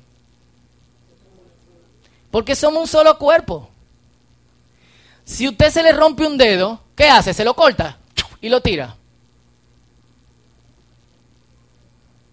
Porque 2.31 2.55
somos 2.55 2.81
un 2.81 2.87
solo 2.87 3.19
cuerpo. 3.19 3.69
Si 5.25 5.47
usted 5.47 5.69
se 5.69 5.83
le 5.83 5.91
rompe 5.91 6.25
un 6.25 6.39
dedo, 6.39 6.81
¿qué 6.95 7.07
hace? 7.07 7.35
Se 7.35 7.45
lo 7.45 7.53
corta 7.53 7.99
y 8.41 8.49
lo 8.49 8.61
tira. 8.61 8.96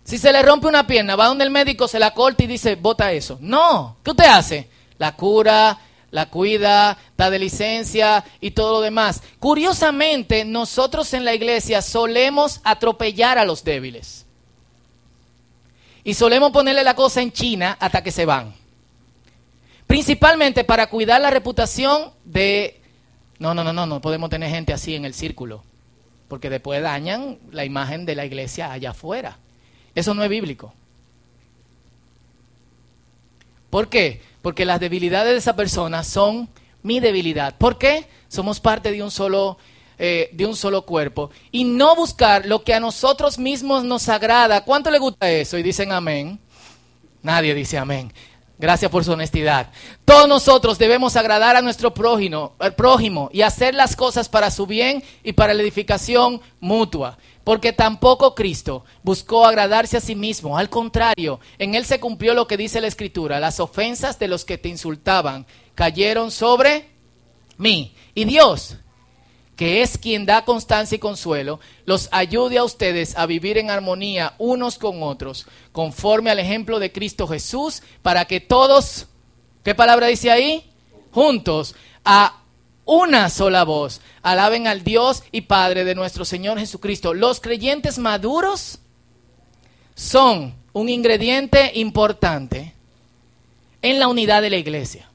Si 0.05 0.19
se 0.19 0.33
le 0.33 0.43
rompe 0.43 0.67
una 0.67 0.87
pierna, 0.87 1.17
va 1.17 1.29
donde 1.29 1.45
el 1.45 1.51
médico, 1.51 1.89
se 1.89 1.99
la 1.99 2.13
corta 2.13 2.45
y 2.45 2.47
dice, 2.47 2.75
bota 2.77 3.11
eso. 3.13 3.39
No, 3.41 3.97
¿qué 4.05 4.11
usted 4.11 4.27
hace? 4.27 4.69
La 4.99 5.17
cura, 5.17 5.79
la 6.11 6.27
cuida, 6.29 6.99
da 7.17 7.31
de 7.31 7.39
licencia 7.39 8.23
y 8.41 8.51
todo 8.51 8.75
lo 8.75 8.81
demás. 8.83 9.23
Curiosamente, 9.41 10.45
nosotros 10.45 11.13
en 11.15 11.25
la 11.25 11.35
iglesia 11.35 11.81
solemos 11.81 12.61
atropellar 12.65 13.39
a 13.39 13.47
los 13.47 13.65
débiles. 13.65 14.27
Y 16.05 16.13
solemos 16.13 16.53
ponerle 16.53 16.85
la 16.85 16.95
cosa 16.95 17.23
en 17.23 17.33
China 17.33 17.79
hasta 17.81 18.03
que 18.03 18.13
se 18.13 18.27
van. 18.27 18.55
Principalmente 19.87 20.65
para 20.65 20.89
cuidar 20.89 21.21
la 21.23 21.31
reputación 21.31 22.11
de... 22.25 22.81
No, 23.39 23.55
no, 23.55 23.65
no, 23.65 23.73
no, 23.73 23.87
no 23.87 24.01
podemos 24.03 24.29
tener 24.29 24.51
gente 24.51 24.75
así 24.75 24.95
en 24.95 25.07
el 25.07 25.15
círculo. 25.15 25.65
Porque 26.29 26.51
después 26.51 26.83
dañan 26.83 27.39
la 27.51 27.65
imagen 27.65 28.05
de 28.05 28.15
la 28.15 28.27
iglesia 28.27 28.71
allá 28.71 28.91
afuera. 28.91 29.39
Eso 29.95 30.15
no 30.15 30.23
es 30.25 30.31
bíblico. 30.31 30.73
¿Por 33.71 33.89
qué? 33.89 34.23
Porque 34.43 34.65
las 34.65 34.81
debilidades 34.81 35.33
de 35.33 35.39
esa 35.39 35.57
persona 35.57 36.05
son 36.05 36.49
mi 36.83 37.01
debilidad. 37.01 37.57
¿Por 37.57 37.79
qué? 37.79 38.07
Somos 38.29 38.61
parte 38.61 38.93
de 38.93 39.03
un 39.03 39.11
solo, 39.11 39.59
eh, 39.99 40.31
de 40.33 40.47
un 40.47 40.55
solo 40.55 40.83
cuerpo. 40.83 41.31
Y 41.51 41.65
no 41.65 41.97
buscar 41.97 42.47
lo 42.47 42.63
que 42.63 42.75
a 42.75 42.81
nosotros 42.81 43.39
mismos 43.39 43.83
nos 43.85 44.09
agrada. 44.09 44.65
¿Cuánto 44.65 44.91
le 44.91 44.99
gusta 44.99 45.31
eso? 45.31 45.59
Y 45.59 45.63
dicen 45.63 45.91
amén. 45.91 46.39
Nadie 47.23 47.55
dice 47.55 47.79
amén. 47.79 48.13
Gracias 48.59 48.91
por 48.91 49.05
su 49.05 49.13
honestidad. 49.13 49.71
Todos 50.05 50.29
nosotros 50.29 50.79
debemos 50.79 51.17
agradar 51.17 51.57
a 51.57 51.63
nuestro 51.63 51.93
prójimo, 51.93 52.55
prójimo 52.77 53.29
y 53.33 53.43
hacer 53.43 53.75
las 53.75 53.97
cosas 53.97 54.29
para 54.29 54.51
su 54.51 54.67
bien 54.67 55.03
y 55.25 55.33
para 55.33 55.55
la 55.55 55.63
edificación 55.63 56.41
mutua. 56.61 57.19
Porque 57.45 57.75
tampoco 57.75 58.35
Cristo 58.35 58.85
buscó 59.03 59.45
agradarse 59.45 59.99
a 59.99 60.01
sí 60.01 60.15
mismo. 60.15 60.57
Al 60.57 60.71
contrario, 60.71 61.41
en 61.59 61.75
él 61.75 61.85
se 61.85 62.01
cumplió 62.01 62.33
lo 62.33 62.49
que 62.49 62.57
dice 62.57 62.81
la 62.81 62.87
Escritura. 62.87 63.39
Las 63.39 63.61
ofensas 63.61 64.19
de 64.19 64.29
los 64.29 64.45
que 64.45 64.57
te 64.57 64.71
insultaban 64.71 65.47
cayeron 65.75 66.31
sobre 66.31 66.89
mí. 67.59 67.95
Y 68.15 68.25
Dios, 68.25 68.77
que 69.57 69.83
es 69.83 69.99
quien 69.99 70.25
da 70.25 70.45
constancia 70.45 70.97
y 70.97 71.01
consuelo, 71.01 71.61
los 71.85 72.09
ayude 72.13 72.59
a 72.59 72.65
ustedes 72.65 73.17
a 73.17 73.27
vivir 73.27 73.59
en 73.59 73.71
armonía 73.71 74.35
unos 74.39 74.79
con 74.79 75.03
otros, 75.03 75.47
conforme 75.73 76.31
al 76.31 76.39
ejemplo 76.39 76.79
de 76.79 76.93
Cristo 76.93 77.29
Jesús, 77.29 77.83
para 78.03 78.25
que 78.25 78.41
todos, 78.41 79.07
¿qué 79.63 79.75
palabra 79.75 80.07
dice 80.07 80.31
ahí? 80.31 80.71
Juntos, 81.11 81.75
a 82.05 82.44
una 82.85 83.31
sola 83.31 83.65
voz. 83.65 84.01
Alaben 84.23 84.67
al 84.67 84.85
Dios 84.85 85.23
y 85.33 85.43
Padre 85.43 85.85
de 85.85 85.95
nuestro 85.95 86.25
Señor 86.25 86.59
Jesucristo. 86.59 87.15
Los 87.15 87.41
creyentes 87.41 87.99
maduros 87.99 88.79
son 89.95 90.55
un 90.73 90.89
ingrediente 90.89 91.73
importante 91.75 92.75
en 93.83 93.99
la 93.99 94.09
unidad 94.09 94.43
de 94.43 94.51
la 94.51 94.57
iglesia. 94.57 95.09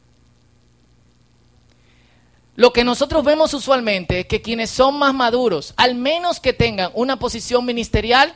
Lo 2.56 2.74
que 2.74 2.84
nosotros 2.84 3.24
vemos 3.24 3.54
usualmente 3.54 4.22
es 4.22 4.26
que 4.26 4.42
quienes 4.42 4.70
son 4.70 5.00
más 5.00 5.14
maduros, 5.14 5.74
al 5.78 5.96
menos 5.96 6.40
que 6.40 6.52
tengan 6.52 6.92
una 6.94 7.18
posición 7.18 7.66
ministerial, 7.66 8.36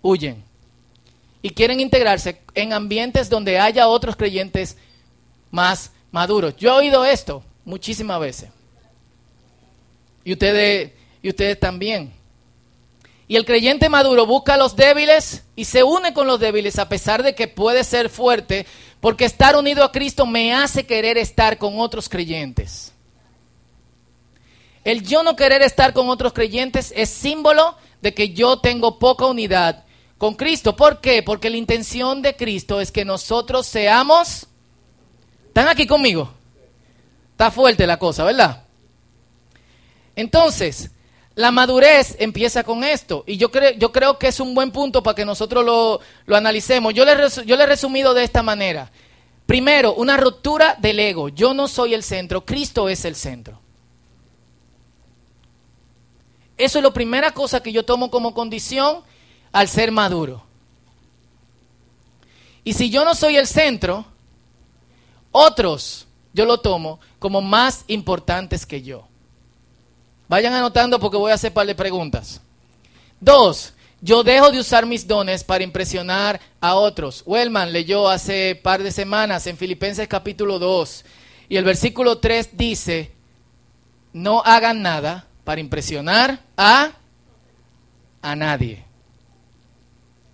huyen 0.00 0.44
y 1.42 1.50
quieren 1.50 1.80
integrarse 1.80 2.40
en 2.54 2.72
ambientes 2.72 3.28
donde 3.28 3.58
haya 3.58 3.88
otros 3.88 4.16
creyentes 4.16 4.76
más 5.50 5.90
maduros. 6.10 6.56
Yo 6.56 6.70
he 6.70 6.78
oído 6.78 7.04
esto 7.04 7.42
muchísimas 7.64 8.20
veces. 8.20 8.50
Y 10.24 10.32
ustedes, 10.32 10.92
y 11.22 11.28
ustedes 11.28 11.58
también. 11.58 12.12
Y 13.28 13.36
el 13.36 13.44
creyente 13.44 13.88
maduro 13.88 14.26
busca 14.26 14.54
a 14.54 14.56
los 14.56 14.74
débiles 14.74 15.44
y 15.54 15.66
se 15.66 15.82
une 15.82 16.14
con 16.14 16.26
los 16.26 16.40
débiles 16.40 16.78
a 16.78 16.88
pesar 16.88 17.22
de 17.22 17.34
que 17.34 17.46
puede 17.46 17.84
ser 17.84 18.08
fuerte, 18.08 18.66
porque 19.00 19.26
estar 19.26 19.54
unido 19.54 19.84
a 19.84 19.92
Cristo 19.92 20.24
me 20.24 20.54
hace 20.54 20.86
querer 20.86 21.18
estar 21.18 21.58
con 21.58 21.78
otros 21.78 22.08
creyentes. 22.08 22.92
El 24.84 25.06
yo 25.06 25.22
no 25.22 25.36
querer 25.36 25.60
estar 25.60 25.92
con 25.92 26.08
otros 26.08 26.32
creyentes 26.32 26.92
es 26.96 27.10
símbolo 27.10 27.76
de 28.00 28.14
que 28.14 28.30
yo 28.30 28.60
tengo 28.60 28.98
poca 28.98 29.26
unidad 29.26 29.84
con 30.16 30.34
Cristo. 30.34 30.74
¿Por 30.76 31.02
qué? 31.02 31.22
Porque 31.22 31.50
la 31.50 31.58
intención 31.58 32.22
de 32.22 32.34
Cristo 32.34 32.80
es 32.80 32.90
que 32.90 33.04
nosotros 33.04 33.66
seamos 33.66 34.46
¿Están 35.58 35.72
aquí 35.72 35.88
conmigo? 35.88 36.32
Está 37.32 37.50
fuerte 37.50 37.84
la 37.84 37.98
cosa, 37.98 38.22
¿verdad? 38.22 38.62
Entonces, 40.14 40.92
la 41.34 41.50
madurez 41.50 42.14
empieza 42.20 42.62
con 42.62 42.84
esto. 42.84 43.24
Y 43.26 43.38
yo, 43.38 43.50
creo, 43.50 43.72
yo 43.72 43.90
creo 43.90 44.20
que 44.20 44.28
es 44.28 44.38
un 44.38 44.54
buen 44.54 44.70
punto 44.70 45.02
para 45.02 45.16
que 45.16 45.24
nosotros 45.24 45.64
lo, 45.64 46.36
analicemos. 46.36 46.94
Yo 46.94 47.04
le, 47.04 47.12
yo 47.44 47.56
le 47.56 47.64
he 47.64 47.66
resumido 47.66 48.14
de 48.14 48.22
esta 48.22 48.40
manera. 48.40 48.92
Primero, 49.46 49.94
una 49.94 50.16
ruptura 50.16 50.76
del 50.78 51.00
ego. 51.00 51.28
Yo 51.28 51.52
no 51.54 51.66
soy 51.66 51.92
el 51.92 52.04
centro, 52.04 52.44
Cristo 52.44 52.88
es 52.88 53.04
el 53.04 53.16
centro. 53.16 53.58
Eso 56.56 56.78
es 56.78 56.84
la 56.84 56.92
primera 56.92 57.32
cosa 57.32 57.64
que 57.64 57.72
yo 57.72 57.84
tomo 57.84 58.12
como 58.12 58.32
condición 58.32 59.00
al 59.50 59.66
ser 59.66 59.90
maduro. 59.90 60.44
Y 62.62 62.74
si 62.74 62.90
yo 62.90 63.04
no 63.04 63.16
soy 63.16 63.36
el 63.36 63.48
centro, 63.48 64.06
otros 65.30 66.06
yo 66.32 66.44
lo 66.44 66.60
tomo 66.60 67.00
como 67.18 67.40
más 67.40 67.84
importantes 67.88 68.64
que 68.64 68.82
yo. 68.82 69.06
Vayan 70.28 70.54
anotando 70.54 71.00
porque 71.00 71.16
voy 71.16 71.32
a 71.32 71.34
hacer 71.34 71.52
par 71.52 71.66
de 71.66 71.74
preguntas. 71.74 72.40
Dos, 73.20 73.72
yo 74.00 74.22
dejo 74.22 74.50
de 74.50 74.60
usar 74.60 74.86
mis 74.86 75.06
dones 75.06 75.42
para 75.42 75.64
impresionar 75.64 76.40
a 76.60 76.74
otros. 76.74 77.22
Wellman 77.26 77.72
leyó 77.72 78.08
hace 78.08 78.54
par 78.62 78.82
de 78.82 78.92
semanas 78.92 79.46
en 79.46 79.56
Filipenses 79.56 80.06
capítulo 80.06 80.58
2 80.58 81.04
y 81.48 81.56
el 81.56 81.64
versículo 81.64 82.18
3 82.18 82.50
dice, 82.52 83.10
no 84.12 84.42
hagan 84.44 84.82
nada 84.82 85.26
para 85.44 85.60
impresionar 85.60 86.40
a, 86.56 86.92
a 88.22 88.36
nadie. 88.36 88.84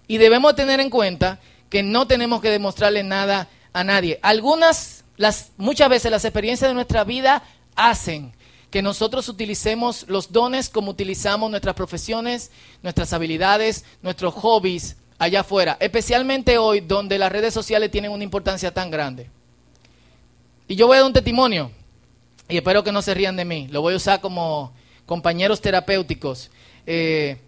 Y 0.07 0.19
debemos 0.19 0.55
tener 0.55 0.81
en 0.81 0.91
cuenta 0.91 1.39
que 1.71 1.83
no 1.83 2.07
tenemos 2.07 2.43
que 2.43 2.51
demostrarle 2.51 3.03
nada 3.03 3.41
a 3.41 3.49
nadie. 3.83 4.21
Algunas, 4.23 5.05
las, 5.17 5.51
muchas 5.57 5.89
veces 5.89 6.11
las 6.11 6.25
experiencias 6.25 6.71
de 6.71 6.75
nuestra 6.75 7.03
vida 7.03 7.43
hacen 7.75 8.33
que 8.71 8.83
nosotros 8.83 9.29
utilicemos 9.29 10.05
los 10.09 10.33
dones 10.33 10.69
como 10.69 10.91
utilizamos 10.91 11.51
nuestras 11.51 11.75
profesiones, 11.75 12.51
nuestras 12.83 13.13
habilidades, 13.13 13.85
nuestros 14.03 14.35
hobbies 14.35 14.97
allá 15.19 15.41
afuera, 15.41 15.77
especialmente 15.81 16.59
hoy 16.59 16.81
donde 16.81 17.19
las 17.19 17.31
redes 17.31 17.55
sociales 17.55 17.91
tienen 17.91 18.11
una 18.11 18.25
importancia 18.25 18.75
tan 18.75 18.91
grande. 18.91 19.31
Y 20.67 20.77
yo 20.77 20.87
voy 20.87 20.97
a 20.97 21.01
dar 21.01 21.07
un 21.07 21.13
testimonio 21.13 21.71
y 22.49 22.57
espero 22.57 22.83
que 22.83 22.93
no 22.93 23.01
se 23.01 23.15
rían 23.15 23.37
de 23.37 23.45
mí, 23.45 23.69
lo 23.69 23.81
voy 23.81 23.95
a 23.95 23.97
usar 23.97 24.21
como 24.21 24.73
compañeros 25.07 25.61
terapéuticos. 25.61 26.51
Eh, 26.87 27.39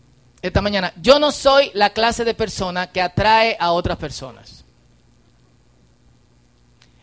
esta 0.42 0.62
mañana, 0.62 0.92
yo 1.00 1.18
no 1.18 1.33
soy 1.33 1.71
la 1.75 1.90
clase 1.90 2.25
de 2.25 2.35
persona 2.35 2.87
que 2.87 3.02
atrae 3.02 3.56
a 3.59 3.73
otras 3.73 3.99
personas. 3.99 4.55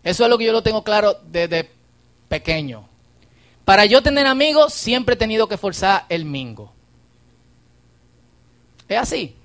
Eso 0.04 0.24
es 0.24 0.30
lo 0.30 0.38
que 0.38 0.46
yo 0.46 0.52
lo 0.52 0.64
tengo 0.64 0.84
claro 0.84 1.18
desde 1.26 1.70
pequeño. 2.28 2.88
Para 3.66 3.86
yo 3.86 4.04
tener 4.04 4.28
amigos, 4.28 4.74
siempre 4.74 5.16
he 5.16 5.18
tenido 5.18 5.48
que 5.48 5.58
forzar 5.58 6.06
el 6.10 6.26
mingo. 6.26 6.72
Es 8.88 8.98
así. 8.98 9.36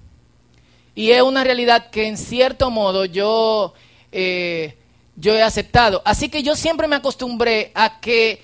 y 0.95 1.13
es 1.13 1.23
una 1.23 1.45
realidad 1.45 1.91
que 1.91 2.09
en 2.09 2.19
cierto 2.19 2.71
modo 2.71 3.05
yo, 3.05 3.73
eh, 4.11 4.77
yo 5.15 5.33
he 5.35 5.43
aceptado. 5.43 6.03
Así 6.05 6.29
que 6.29 6.43
yo 6.43 6.57
siempre 6.57 6.89
me 6.89 6.97
acostumbré 6.97 7.71
a 7.75 8.01
que 8.01 8.43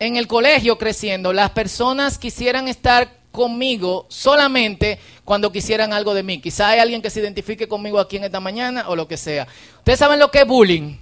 en 0.00 0.16
el 0.16 0.26
colegio 0.26 0.76
creciendo 0.76 1.32
las 1.32 1.50
personas 1.50 2.18
quisieran 2.18 2.66
estar 2.66 3.15
conmigo 3.36 4.06
solamente 4.08 4.98
cuando 5.24 5.52
quisieran 5.52 5.92
algo 5.92 6.14
de 6.14 6.22
mí. 6.22 6.40
Quizá 6.40 6.70
hay 6.70 6.80
alguien 6.80 7.02
que 7.02 7.10
se 7.10 7.20
identifique 7.20 7.68
conmigo 7.68 8.00
aquí 8.00 8.16
en 8.16 8.24
esta 8.24 8.40
mañana 8.40 8.88
o 8.88 8.96
lo 8.96 9.06
que 9.06 9.18
sea. 9.18 9.46
¿Ustedes 9.78 9.98
saben 9.98 10.18
lo 10.18 10.30
que 10.30 10.40
es 10.40 10.46
bullying? 10.46 10.96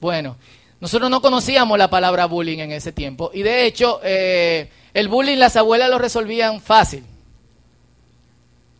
Bueno, 0.00 0.36
nosotros 0.80 1.08
no 1.08 1.22
conocíamos 1.22 1.78
la 1.78 1.88
palabra 1.88 2.26
bullying 2.26 2.58
en 2.58 2.72
ese 2.72 2.90
tiempo 2.90 3.30
y 3.32 3.42
de 3.42 3.64
hecho 3.64 4.00
eh, 4.02 4.68
el 4.92 5.06
bullying 5.06 5.38
las 5.38 5.54
abuelas 5.54 5.88
lo 5.88 5.98
resolvían 5.98 6.60
fácil. 6.60 7.04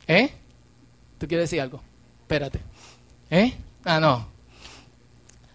¿Eh? 0.09 0.30
¿Tú 1.18 1.28
quieres 1.28 1.49
decir 1.49 1.61
algo? 1.61 1.80
Espérate. 2.23 2.59
¿Eh? 3.30 3.54
Ah, 3.85 4.00
no. 4.00 4.26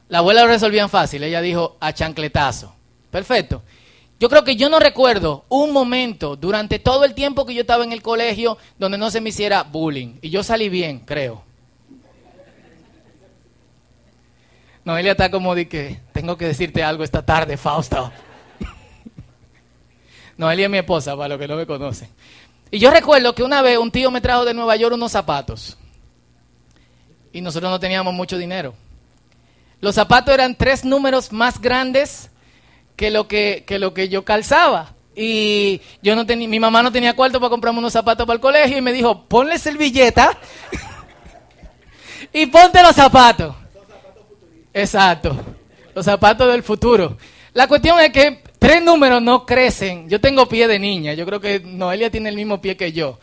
La 0.10 0.20
abuela 0.20 0.44
lo 0.44 0.48
resolvían 0.48 0.90
fácil. 0.90 1.24
Ella 1.24 1.42
dijo 1.42 1.76
a 1.82 1.92
chancletazo. 1.92 2.74
Perfecto. 3.12 3.62
Yo 4.20 4.30
creo 4.30 4.44
que 4.44 4.56
yo 4.56 4.70
no 4.70 4.80
recuerdo 4.80 5.46
un 5.48 5.72
momento 5.72 6.36
durante 6.36 6.80
todo 6.80 7.04
el 7.06 7.14
tiempo 7.14 7.46
que 7.46 7.54
yo 7.54 7.62
estaba 7.62 7.84
en 7.84 7.92
el 7.92 8.02
colegio 8.02 8.58
donde 8.80 8.98
no 8.98 9.12
se 9.12 9.22
me 9.22 9.30
hiciera 9.30 9.62
bullying. 9.64 10.16
Y 10.22 10.32
yo 10.32 10.42
salí 10.42 10.70
bien, 10.70 11.00
creo. 11.00 11.44
Noelia 14.84 15.12
está 15.12 15.30
como 15.30 15.54
de 15.54 15.68
que 15.68 16.00
tengo 16.14 16.38
que 16.38 16.46
decirte 16.46 16.82
algo 16.82 17.04
esta 17.04 17.24
tarde, 17.24 17.58
Fausto. 17.58 18.12
Noelia 20.38 20.66
es 20.66 20.72
mi 20.72 20.78
esposa, 20.78 21.16
para 21.16 21.30
los 21.30 21.40
que 21.40 21.48
no 21.48 21.56
me 21.56 21.68
conocen. 21.68 22.10
Y 22.72 22.80
yo 22.80 22.90
recuerdo 22.90 23.36
que 23.36 23.44
una 23.44 23.62
vez 23.62 23.78
un 23.78 23.92
tío 23.92 24.10
me 24.10 24.22
trajo 24.22 24.46
de 24.46 24.54
Nueva 24.54 24.76
York 24.78 24.96
unos 24.96 25.12
zapatos. 25.12 25.78
Y 27.34 27.42
nosotros 27.42 27.70
no 27.70 27.80
teníamos 27.80 28.14
mucho 28.14 28.38
dinero. 28.38 28.74
Los 29.80 29.94
zapatos 29.94 30.34
eran 30.34 30.56
tres 30.56 30.84
números 30.84 31.32
más 31.32 31.62
grandes 31.62 32.32
que 32.98 33.12
lo 33.12 33.28
que, 33.28 33.64
lo 33.70 33.94
que 33.94 34.10
yo 34.10 34.26
calzaba. 34.26 34.94
Y 35.16 35.80
yo 36.02 36.16
no 36.16 36.26
tenía, 36.26 36.48
mi 36.48 36.60
mamá 36.60 36.84
no 36.84 36.92
tenía 36.92 37.16
cuarto 37.16 37.40
para 37.40 37.50
comprarme 37.50 37.80
unos 37.80 37.94
zapatos 37.94 38.28
para 38.28 38.36
el 38.36 38.42
colegio 38.42 38.78
y 38.78 38.82
me 38.82 38.92
dijo, 38.92 39.24
ponle 39.24 39.58
servilleta 39.58 40.38
y 42.34 42.48
ponte 42.48 42.84
los 42.84 42.96
zapatos. 42.96 43.56
Exacto, 44.74 45.36
los 45.96 46.06
zapatos 46.06 46.52
del 46.52 46.62
futuro. 46.62 47.18
La 47.54 47.68
cuestión 47.68 48.00
es 48.00 48.12
que 48.12 48.44
tres 48.60 48.84
números 48.84 49.22
no 49.22 49.46
crecen. 49.46 50.08
Yo 50.10 50.20
tengo 50.20 50.48
pie 50.48 50.68
de 50.68 50.78
niña, 50.78 51.14
yo 51.14 51.26
creo 51.26 51.40
que 51.40 51.60
Noelia 51.60 52.12
tiene 52.12 52.30
el 52.30 52.36
mismo 52.36 52.62
pie 52.62 52.78
que 52.78 52.92
yo. 52.92 53.18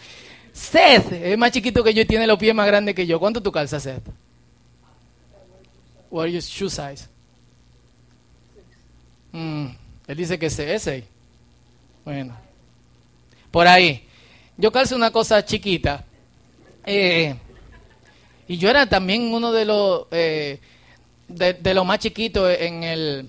Seth 0.53 1.13
es 1.13 1.39
más 1.39 1.51
chiquito 1.51 1.83
que 1.85 1.95
yo 1.95 2.03
y 2.03 2.07
tiene 2.07 2.27
los 2.27 2.39
pies 2.39 2.55
más 2.55 2.67
grandes 2.67 2.95
que 2.95 3.07
yo. 3.07 3.21
¿Cuánto 3.21 3.43
tú 3.43 3.53
calzas, 3.53 3.83
Seth? 3.83 4.03
What 6.11 6.25
are 6.25 6.33
your 6.33 6.43
shoe 6.43 6.71
size? 6.71 7.14
Mm, 9.35 9.67
él 10.07 10.17
dice 10.17 10.39
que 10.39 10.47
es 10.47 10.59
ese. 10.61 11.05
Bueno, 12.05 12.37
por 13.51 13.67
ahí. 13.67 14.07
Yo 14.57 14.71
calzo 14.71 14.95
una 14.95 15.11
cosa 15.11 15.45
chiquita. 15.45 16.05
Eh, 16.87 17.35
y 18.47 18.57
yo 18.59 18.71
era 18.71 18.87
también 18.87 19.35
uno 19.35 19.51
de 19.51 19.65
los 19.65 20.07
eh, 20.13 20.61
de, 21.27 21.75
los 21.75 21.85
más 21.85 21.99
chiquitos 21.99 22.49
en 22.61 22.85
el, 22.85 23.29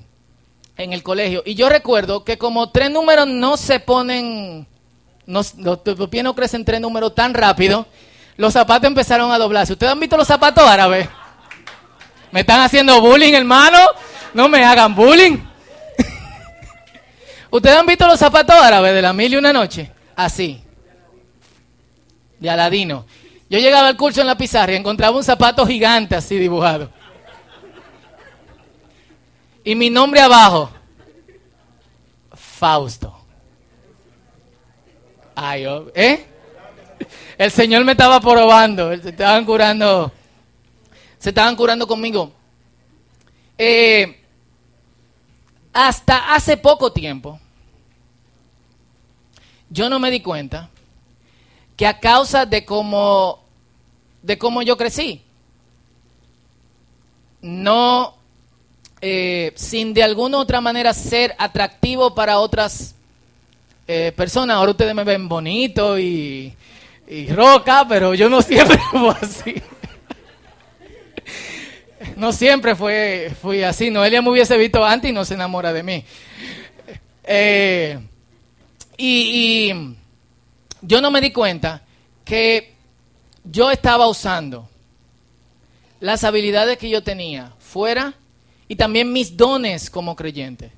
en 0.78 0.94
el 0.94 1.02
colegio. 1.02 1.42
Y 1.44 1.56
yo 1.56 1.70
recuerdo 1.70 2.24
que 2.24 2.38
como 2.38 2.70
tres 2.70 2.92
números 2.92 3.28
no 3.28 3.58
se 3.58 3.80
ponen, 3.80 4.68
no, 5.26 5.42
los, 5.58 6.10
pies 6.12 6.24
no 6.24 6.36
crecen 6.36 6.66
tres 6.66 6.82
números 6.82 7.16
tan 7.16 7.34
rápido, 7.34 7.88
los 8.38 8.54
zapatos 8.54 8.88
empezaron 8.88 9.32
a 9.32 9.40
doblarse. 9.40 9.74
¿Ustedes 9.74 9.92
han 9.92 10.00
visto 10.00 10.18
los 10.18 10.28
zapatos 10.28 10.64
árabes? 10.68 11.10
¿Me 12.32 12.42
están 12.42 12.62
haciendo 12.62 13.02
bullying, 13.02 13.34
hermano? 13.34 13.80
No 14.36 14.48
me 14.48 14.64
hagan 14.64 14.94
bullying. 14.94 15.55
¿Ustedes 17.56 17.78
han 17.78 17.86
visto 17.86 18.06
los 18.06 18.20
zapatos 18.20 18.54
árabes 18.54 18.94
de 18.94 19.02
la 19.02 19.14
mil 19.14 19.32
y 19.32 19.38
una 19.38 19.54
noche? 19.54 19.90
Así. 20.14 20.62
De 22.38 22.50
Aladino. 22.50 23.06
Yo 23.50 23.60
llegaba 23.60 23.88
al 23.88 23.96
curso 23.96 24.20
en 24.20 24.28
la 24.28 24.38
pizarra 24.38 24.74
y 24.74 24.76
encontraba 24.76 25.16
un 25.16 25.24
zapato 25.24 25.66
gigante 25.66 26.18
así 26.18 26.38
dibujado. 26.38 26.90
Y 29.64 29.74
mi 29.74 29.90
nombre 29.90 30.20
abajo. 30.20 30.70
Fausto. 32.34 33.18
Ay, 35.34 35.66
¿eh? 35.94 36.26
El 37.38 37.52
Señor 37.52 37.86
me 37.86 37.94
estaba 37.94 38.20
probando. 38.20 38.90
Se 38.98 39.12
estaban 39.12 39.46
curando. 39.46 40.12
Se 41.18 41.30
estaban 41.30 41.56
curando 41.56 41.88
conmigo. 41.88 42.34
Eh, 43.58 44.26
hasta 45.72 46.36
hace 46.36 46.58
poco 46.58 46.92
tiempo 46.92 47.40
yo 49.70 49.90
no 49.90 50.00
me 50.00 50.12
di 50.12 50.22
cuenta 50.22 50.70
que 51.76 51.88
a 51.88 52.00
causa 52.00 52.46
de 52.46 52.64
cómo, 52.66 53.44
de 54.22 54.38
cómo 54.38 54.62
yo 54.62 54.78
crecí, 54.78 55.22
no, 57.42 58.16
eh, 59.02 59.52
sin 59.56 59.94
de 59.94 60.04
alguna 60.04 60.38
u 60.38 60.42
otra 60.42 60.62
manera 60.62 60.94
ser 60.94 61.36
atractivo 61.38 62.16
para 62.16 62.40
otras 62.40 62.96
eh, 63.88 64.12
personas, 64.16 64.56
ahora 64.56 64.72
ustedes 64.72 64.96
me 64.96 65.04
ven 65.04 65.28
bonito 65.28 66.00
y, 66.00 66.54
y 67.08 67.28
roca, 67.28 67.86
pero 67.88 68.14
yo 68.14 68.30
no 68.30 68.42
siempre 68.42 68.80
fui 68.92 69.10
así. 69.22 69.62
no 72.16 72.32
siempre 72.32 72.76
fue, 72.76 73.32
fui 73.42 73.64
así. 73.64 73.92
Noelia 73.92 74.22
me 74.22 74.30
hubiese 74.30 74.58
visto 74.58 74.84
antes 74.84 75.10
y 75.10 75.14
no 75.14 75.26
se 75.26 75.36
enamora 75.36 75.72
de 75.74 75.84
mí. 75.84 76.04
Eh, 77.24 78.00
y, 78.98 79.72
yo 80.82 81.02
no 81.02 81.12
me 81.12 81.22
di 81.22 81.32
cuenta 81.32 81.82
que 82.24 82.76
yo 83.44 83.72
estaba 83.72 84.08
usando 84.08 84.70
las 86.00 86.24
habilidades 86.24 86.78
que 86.78 86.90
yo 86.90 87.04
tenía 87.04 87.54
fuera 87.60 88.14
y 88.68 88.76
también 88.76 89.12
mis 89.12 89.36
dones 89.36 89.90
como 89.90 90.16
creyente. 90.16 90.72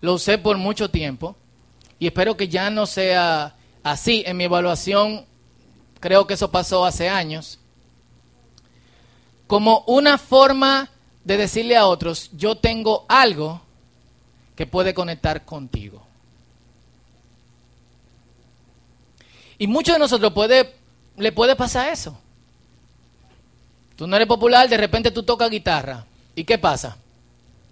Lo 0.00 0.14
usé 0.14 0.38
por 0.38 0.56
mucho 0.56 0.90
tiempo 0.90 1.36
y 1.98 2.06
espero 2.06 2.36
que 2.36 2.48
ya 2.48 2.70
no 2.70 2.86
sea 2.86 3.54
así. 3.82 4.22
En 4.26 4.36
mi 4.36 4.44
evaluación 4.44 5.26
creo 6.00 6.26
que 6.26 6.34
eso 6.34 6.50
pasó 6.50 6.84
hace 6.84 7.08
años. 7.08 7.58
Como 9.46 9.84
una 9.86 10.16
forma 10.16 10.90
de 11.24 11.36
decirle 11.36 11.76
a 11.76 11.86
otros, 11.86 12.30
yo 12.32 12.56
tengo 12.56 13.04
algo 13.08 13.60
que 14.56 14.66
puede 14.66 14.94
conectar 14.94 15.44
contigo. 15.44 16.09
Y 19.60 19.66
muchos 19.66 19.94
de 19.94 19.98
nosotros 19.98 20.32
le 21.16 21.32
puede 21.32 21.54
pasar 21.54 21.90
eso. 21.90 22.18
Tú 23.94 24.06
no 24.06 24.16
eres 24.16 24.26
popular, 24.26 24.66
de 24.66 24.78
repente 24.78 25.10
tú 25.10 25.22
tocas 25.22 25.50
guitarra. 25.50 26.06
¿Y 26.34 26.44
qué 26.44 26.56
pasa? 26.56 26.96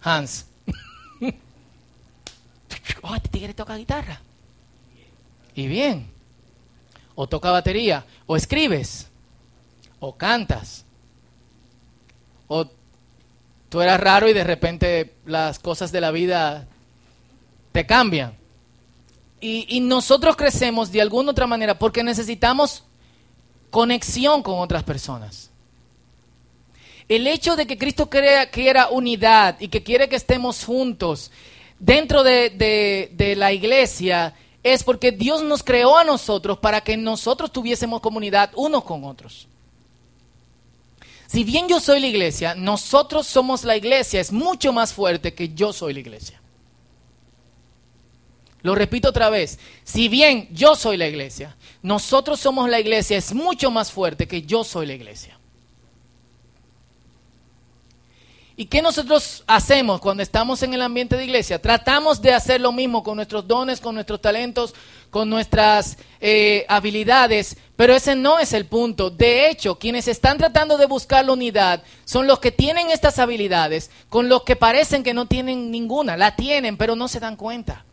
Hans. 0.02 0.44
oh, 3.00 3.14
este 3.14 3.30
tigre 3.30 3.54
toca 3.54 3.74
guitarra. 3.76 4.20
Y 5.54 5.66
bien. 5.66 6.06
O 7.14 7.26
toca 7.26 7.50
batería. 7.50 8.04
O 8.26 8.36
escribes. 8.36 9.06
O 10.00 10.18
cantas. 10.18 10.84
O 12.46 12.66
tú 13.70 13.80
eras 13.80 13.98
raro 13.98 14.28
y 14.28 14.34
de 14.34 14.44
repente 14.44 15.14
las 15.24 15.58
cosas 15.58 15.92
de 15.92 16.02
la 16.02 16.10
vida 16.10 16.66
te 17.72 17.86
cambian. 17.86 18.37
Y, 19.40 19.80
nosotros 19.80 20.36
crecemos 20.36 20.90
de 20.90 21.00
alguna 21.00 21.30
otra 21.30 21.46
manera 21.46 21.78
porque 21.78 22.02
necesitamos 22.02 22.82
conexión 23.70 24.42
con 24.42 24.58
otras 24.58 24.82
personas. 24.82 25.50
El 27.08 27.26
hecho 27.26 27.56
de 27.56 27.66
que 27.66 27.78
Cristo 27.78 28.10
crea, 28.10 28.50
quiera 28.50 28.88
unidad 28.88 29.56
y 29.60 29.68
que 29.68 29.82
quiere 29.82 30.08
que 30.08 30.16
estemos 30.16 30.64
juntos 30.64 31.30
dentro 31.78 32.22
de, 32.22 32.50
de, 33.16 33.36
la 33.36 33.52
iglesia 33.52 34.34
es 34.62 34.82
porque 34.82 35.12
Dios 35.12 35.42
nos 35.42 35.62
creó 35.62 35.96
a 35.96 36.04
nosotros 36.04 36.58
para 36.58 36.80
que 36.80 36.96
nosotros 36.96 37.52
tuviésemos 37.52 38.00
comunidad 38.00 38.50
unos 38.56 38.84
con 38.84 39.04
otros. 39.04 39.46
Si 41.28 41.44
bien 41.44 41.68
yo 41.68 41.78
soy 41.78 42.00
la 42.00 42.06
iglesia, 42.08 42.54
nosotros 42.54 43.26
somos 43.26 43.62
la 43.62 43.76
iglesia, 43.76 44.20
es 44.20 44.32
mucho 44.32 44.72
más 44.72 44.92
fuerte 44.92 45.34
que 45.34 45.50
yo 45.50 45.72
soy 45.72 45.94
la 45.94 46.00
iglesia. 46.00 46.37
Lo 48.68 48.74
repito 48.74 49.08
otra 49.08 49.30
vez, 49.30 49.58
si 49.82 50.08
bien 50.08 50.46
yo 50.52 50.76
soy 50.76 50.98
la 50.98 51.06
iglesia, 51.06 51.56
nosotros 51.80 52.38
somos 52.38 52.68
la 52.68 52.78
iglesia, 52.78 53.16
es 53.16 53.32
mucho 53.32 53.70
más 53.70 53.90
fuerte 53.90 54.28
que 54.28 54.42
yo 54.42 54.62
soy 54.62 54.84
la 54.84 54.92
iglesia. 54.92 55.38
¿Y 58.56 58.66
qué 58.66 58.82
nosotros 58.82 59.42
hacemos 59.46 60.02
cuando 60.02 60.22
estamos 60.22 60.62
en 60.62 60.74
el 60.74 60.82
ambiente 60.82 61.16
de 61.16 61.24
iglesia? 61.24 61.62
Tratamos 61.62 62.20
de 62.20 62.34
hacer 62.34 62.60
lo 62.60 62.70
mismo 62.70 63.02
con 63.02 63.16
nuestros 63.16 63.48
dones, 63.48 63.80
con 63.80 63.94
nuestros 63.94 64.20
talentos, 64.20 64.74
con 65.08 65.30
nuestras 65.30 65.96
eh, 66.20 66.66
habilidades, 66.68 67.56
pero 67.74 67.94
ese 67.94 68.16
no 68.16 68.38
es 68.38 68.52
el 68.52 68.66
punto. 68.66 69.08
De 69.08 69.48
hecho, 69.48 69.78
quienes 69.78 70.08
están 70.08 70.36
tratando 70.36 70.76
de 70.76 70.84
buscar 70.84 71.24
la 71.24 71.32
unidad 71.32 71.82
son 72.04 72.26
los 72.26 72.38
que 72.38 72.52
tienen 72.52 72.90
estas 72.90 73.18
habilidades, 73.18 73.90
con 74.10 74.28
los 74.28 74.42
que 74.42 74.56
parecen 74.56 75.02
que 75.02 75.14
no 75.14 75.24
tienen 75.24 75.70
ninguna, 75.70 76.18
la 76.18 76.36
tienen, 76.36 76.76
pero 76.76 76.96
no 76.96 77.08
se 77.08 77.18
dan 77.18 77.36
cuenta. 77.36 77.86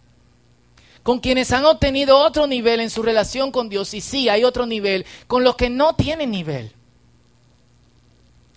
Con 1.05 1.19
quienes 1.19 1.53
han 1.53 1.65
obtenido 1.65 2.17
otro 2.17 2.47
nivel 2.47 2.79
en 2.79 2.89
su 2.89 3.03
relación 3.03 3.51
con 3.51 3.69
Dios, 3.69 3.93
y 3.93 4.01
sí, 4.01 4.27
hay 4.27 4.43
otro 4.43 4.65
nivel, 4.65 5.05
con 5.27 5.43
los 5.43 5.55
que 5.55 5.69
no 5.69 5.95
tienen 5.95 6.31
nivel 6.31 6.73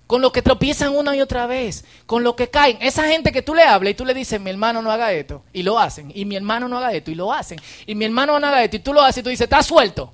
con 0.09 0.23
los 0.23 0.33
que 0.33 0.41
tropiezan 0.41 0.97
una 0.97 1.15
y 1.15 1.21
otra 1.21 1.47
vez, 1.47 1.85
con 2.07 2.25
los 2.25 2.35
que 2.35 2.49
caen. 2.49 2.79
Esa 2.81 3.07
gente 3.09 3.31
que 3.31 3.43
tú 3.43 3.55
le 3.55 3.63
hablas 3.63 3.91
y 3.91 3.95
tú 3.95 4.07
le 4.07 4.15
dices, 4.15 4.41
mi 4.41 4.49
hermano 4.49 4.81
no 4.81 4.91
haga 4.91 5.13
esto, 5.13 5.43
y 5.53 5.63
lo 5.63 5.79
hacen, 5.79 6.11
y 6.15 6.25
mi 6.25 6.35
hermano 6.35 6.67
no 6.67 6.79
haga 6.79 6.95
esto, 6.95 7.11
y 7.11 7.15
lo 7.15 7.31
hacen, 7.31 7.61
y 7.87 7.95
mi 7.95 8.07
hermano 8.07 8.41
no 8.41 8.47
haga 8.47 8.65
esto, 8.65 8.77
y 8.77 8.79
tú 8.79 8.95
lo 8.95 9.03
haces 9.03 9.19
y 9.19 9.23
tú 9.23 9.29
dices, 9.29 9.45
está 9.45 9.63
suelto. 9.63 10.11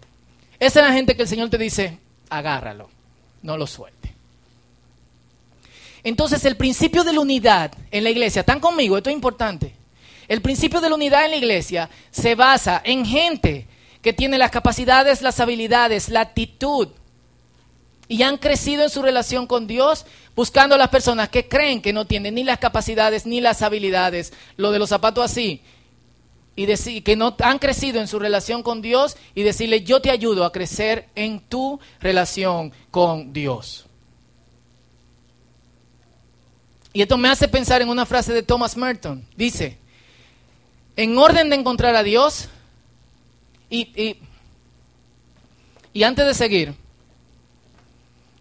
Esa 0.58 0.80
es 0.80 0.86
la 0.88 0.92
gente 0.92 1.14
que 1.14 1.22
el 1.22 1.28
Señor 1.28 1.48
te 1.48 1.58
dice, 1.58 1.96
agárralo, 2.28 2.90
no 3.42 3.56
lo 3.56 3.68
suelte. 3.68 4.12
Entonces 6.02 6.44
el 6.44 6.56
principio 6.56 7.04
de 7.04 7.12
la 7.12 7.20
unidad 7.20 7.70
en 7.92 8.02
la 8.02 8.10
iglesia, 8.10 8.40
¿están 8.40 8.58
conmigo? 8.58 8.96
Esto 8.96 9.10
es 9.10 9.14
importante. 9.14 9.76
El 10.28 10.42
principio 10.42 10.80
de 10.80 10.88
la 10.88 10.94
unidad 10.94 11.24
en 11.24 11.32
la 11.32 11.37
iglesia 11.37 11.90
se 12.10 12.34
basa 12.34 12.80
en 12.84 13.04
gente 13.04 13.66
que 14.02 14.12
tiene 14.12 14.38
las 14.38 14.50
capacidades, 14.50 15.22
las 15.22 15.40
habilidades, 15.40 16.08
la 16.08 16.20
actitud, 16.20 16.88
y 18.08 18.22
han 18.22 18.37
crecido 18.37 18.82
en 18.82 18.90
su 18.90 19.02
relación 19.02 19.46
con 19.46 19.66
Dios 19.66 20.04
buscando 20.37 20.74
a 20.74 20.78
las 20.78 20.88
personas 20.88 21.28
que 21.28 21.48
creen 21.48 21.80
que 21.80 21.92
no 21.92 22.06
tienen 22.06 22.34
ni 22.34 22.44
las 22.44 22.58
capacidades 22.58 23.24
ni 23.26 23.40
las 23.40 23.62
habilidades, 23.62 24.32
lo 24.56 24.72
de 24.72 24.78
los 24.78 24.90
zapatos 24.90 25.24
así, 25.24 25.62
y 26.56 27.00
que 27.00 27.16
no 27.16 27.34
han 27.40 27.58
crecido 27.58 28.00
en 28.00 28.08
su 28.08 28.18
relación 28.18 28.62
con 28.62 28.82
Dios 28.82 29.16
y 29.34 29.42
decirle 29.42 29.82
yo 29.82 30.00
te 30.00 30.10
ayudo 30.10 30.44
a 30.44 30.52
crecer 30.52 31.08
en 31.14 31.40
tu 31.40 31.80
relación 32.00 32.72
con 32.90 33.32
Dios. 33.32 33.87
Y 36.92 37.02
esto 37.02 37.18
me 37.18 37.28
hace 37.28 37.48
pensar 37.48 37.82
en 37.82 37.88
una 37.88 38.06
frase 38.06 38.32
de 38.32 38.44
Thomas 38.44 38.76
Merton. 38.76 39.26
Dice, 39.37 39.78
en 40.96 41.18
orden 41.18 41.50
de 41.50 41.57
encontrar 41.57 41.94
a 41.96 42.02
Dios, 42.02 42.48
y, 43.70 43.80
y, 44.00 44.18
y 45.92 46.02
antes 46.02 46.26
de 46.26 46.35
seguir, 46.35 46.74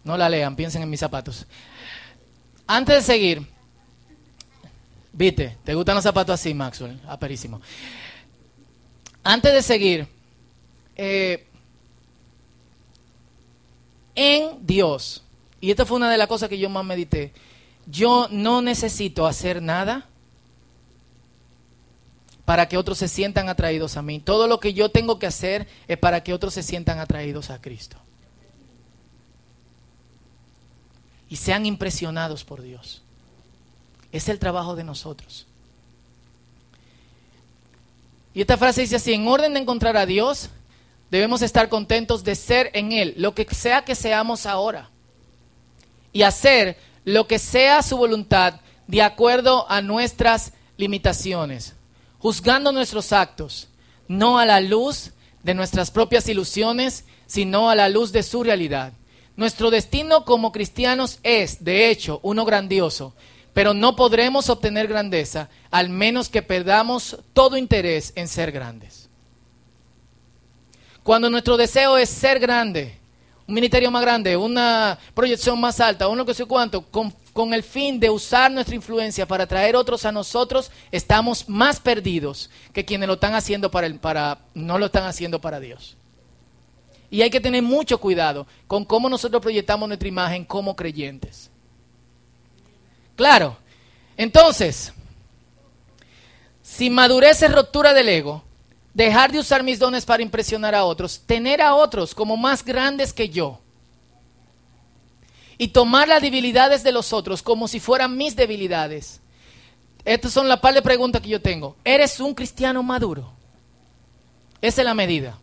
no 0.04 0.16
la 0.16 0.28
lean, 0.28 0.54
piensen 0.54 0.82
en 0.82 0.90
mis 0.90 1.00
zapatos. 1.00 1.46
Antes 2.66 2.96
de 2.96 3.02
seguir, 3.02 3.46
viste, 5.12 5.56
¿te 5.64 5.74
gustan 5.74 5.94
los 5.94 6.04
zapatos 6.04 6.34
así, 6.34 6.54
Maxwell? 6.54 7.00
Aperísimo. 7.08 7.60
Antes 9.22 9.52
de 9.52 9.62
seguir, 9.62 10.06
eh, 10.96 11.46
en 14.14 14.64
Dios, 14.64 15.22
y 15.60 15.70
esta 15.70 15.86
fue 15.86 15.96
una 15.96 16.10
de 16.10 16.18
las 16.18 16.28
cosas 16.28 16.48
que 16.48 16.58
yo 16.58 16.68
más 16.68 16.84
medité, 16.84 17.32
yo 17.86 18.28
no 18.30 18.62
necesito 18.62 19.26
hacer 19.26 19.60
nada 19.60 20.06
para 22.44 22.68
que 22.68 22.76
otros 22.76 22.98
se 22.98 23.08
sientan 23.08 23.48
atraídos 23.48 23.96
a 23.96 24.02
mí. 24.02 24.20
Todo 24.20 24.46
lo 24.48 24.60
que 24.60 24.74
yo 24.74 24.90
tengo 24.90 25.18
que 25.18 25.26
hacer 25.26 25.66
es 25.88 25.98
para 25.98 26.22
que 26.22 26.34
otros 26.34 26.54
se 26.54 26.62
sientan 26.62 26.98
atraídos 26.98 27.50
a 27.50 27.60
Cristo. 27.60 27.98
y 31.34 31.36
sean 31.36 31.66
impresionados 31.66 32.44
por 32.44 32.62
Dios. 32.62 33.02
Es 34.12 34.28
el 34.28 34.38
trabajo 34.38 34.76
de 34.76 34.84
nosotros. 34.84 35.48
Y 38.32 38.40
esta 38.40 38.56
frase 38.56 38.82
dice 38.82 38.94
así, 38.94 39.14
en 39.14 39.26
orden 39.26 39.54
de 39.54 39.58
encontrar 39.58 39.96
a 39.96 40.06
Dios, 40.06 40.50
debemos 41.10 41.42
estar 41.42 41.68
contentos 41.68 42.22
de 42.22 42.36
ser 42.36 42.70
en 42.74 42.92
Él, 42.92 43.14
lo 43.16 43.34
que 43.34 43.46
sea 43.52 43.84
que 43.84 43.96
seamos 43.96 44.46
ahora, 44.46 44.90
y 46.12 46.22
hacer 46.22 46.76
lo 47.04 47.26
que 47.26 47.40
sea 47.40 47.82
su 47.82 47.96
voluntad 47.96 48.60
de 48.86 49.02
acuerdo 49.02 49.68
a 49.68 49.82
nuestras 49.82 50.52
limitaciones, 50.76 51.73
juzgando 52.24 52.72
nuestros 52.72 53.12
actos, 53.12 53.68
no 54.08 54.38
a 54.38 54.46
la 54.46 54.58
luz 54.58 55.10
de 55.42 55.52
nuestras 55.52 55.90
propias 55.90 56.26
ilusiones, 56.26 57.04
sino 57.26 57.68
a 57.68 57.74
la 57.74 57.90
luz 57.90 58.12
de 58.12 58.22
su 58.22 58.42
realidad. 58.42 58.94
Nuestro 59.36 59.70
destino 59.70 60.24
como 60.24 60.50
cristianos 60.50 61.18
es, 61.22 61.62
de 61.62 61.90
hecho, 61.90 62.20
uno 62.22 62.46
grandioso, 62.46 63.12
pero 63.52 63.74
no 63.74 63.94
podremos 63.94 64.48
obtener 64.48 64.88
grandeza 64.88 65.50
al 65.70 65.90
menos 65.90 66.30
que 66.30 66.40
perdamos 66.40 67.18
todo 67.34 67.58
interés 67.58 68.14
en 68.16 68.26
ser 68.26 68.52
grandes. 68.52 69.10
Cuando 71.02 71.28
nuestro 71.28 71.58
deseo 71.58 71.98
es 71.98 72.08
ser 72.08 72.40
grande, 72.40 72.96
un 73.46 73.54
ministerio 73.54 73.90
más 73.90 74.00
grande, 74.00 74.34
una 74.34 74.98
proyección 75.12 75.60
más 75.60 75.78
alta, 75.78 76.08
uno 76.08 76.24
que 76.24 76.32
sé 76.32 76.46
cuánto, 76.46 76.86
con, 76.86 77.12
con, 77.34 77.52
el 77.52 77.62
fin 77.62 78.00
de 78.00 78.08
usar 78.08 78.50
nuestra 78.50 78.74
influencia 78.74 79.26
para 79.26 79.46
traer 79.46 79.76
otros 79.76 80.06
a 80.06 80.12
nosotros, 80.12 80.70
estamos 80.90 81.48
más 81.48 81.80
perdidos 81.80 82.48
que 82.72 82.84
quienes 82.84 83.08
lo 83.08 83.14
están 83.14 83.34
haciendo 83.34 83.70
para, 83.70 83.92
para 83.98 84.38
no 84.54 84.78
lo 84.78 84.86
están 84.86 85.04
haciendo 85.04 85.40
para 85.40 85.60
Dios. 85.60 85.96
Y 87.10 87.22
hay 87.22 87.30
que 87.30 87.40
tener 87.40 87.62
mucho 87.62 87.98
cuidado 87.98 88.46
con 88.66 88.84
cómo 88.84 89.08
nosotros 89.08 89.42
proyectamos 89.42 89.88
nuestra 89.88 90.08
imagen 90.08 90.44
como 90.44 90.74
creyentes. 90.74 91.50
Claro. 93.16 93.56
Entonces, 94.16 94.92
si 96.62 96.88
madurez 96.88 97.42
es 97.42 97.52
ruptura 97.52 97.92
del 97.92 98.08
ego, 98.08 98.42
dejar 98.94 99.32
de 99.32 99.40
usar 99.40 99.62
mis 99.62 99.78
dones 99.78 100.04
para 100.04 100.22
impresionar 100.22 100.74
a 100.74 100.84
otros, 100.84 101.20
tener 101.26 101.60
a 101.60 101.74
otros 101.74 102.14
como 102.14 102.36
más 102.36 102.64
grandes 102.64 103.12
que 103.12 103.28
yo 103.28 103.60
y 105.58 105.68
tomar 105.68 106.08
las 106.08 106.22
debilidades 106.22 106.82
de 106.82 106.92
los 106.92 107.12
otros 107.12 107.42
como 107.42 107.68
si 107.68 107.80
fueran 107.80 108.16
mis 108.16 108.36
debilidades. 108.36 109.20
Estas 110.04 110.32
son 110.32 110.48
la 110.48 110.60
par 110.60 110.74
de 110.74 110.82
preguntas 110.82 111.22
que 111.22 111.28
yo 111.28 111.40
tengo. 111.40 111.76
¿Eres 111.84 112.20
un 112.20 112.34
cristiano 112.34 112.82
maduro? 112.82 113.32
Esa 114.60 114.82
es 114.82 114.84
la 114.84 114.94
medida. 114.94 115.38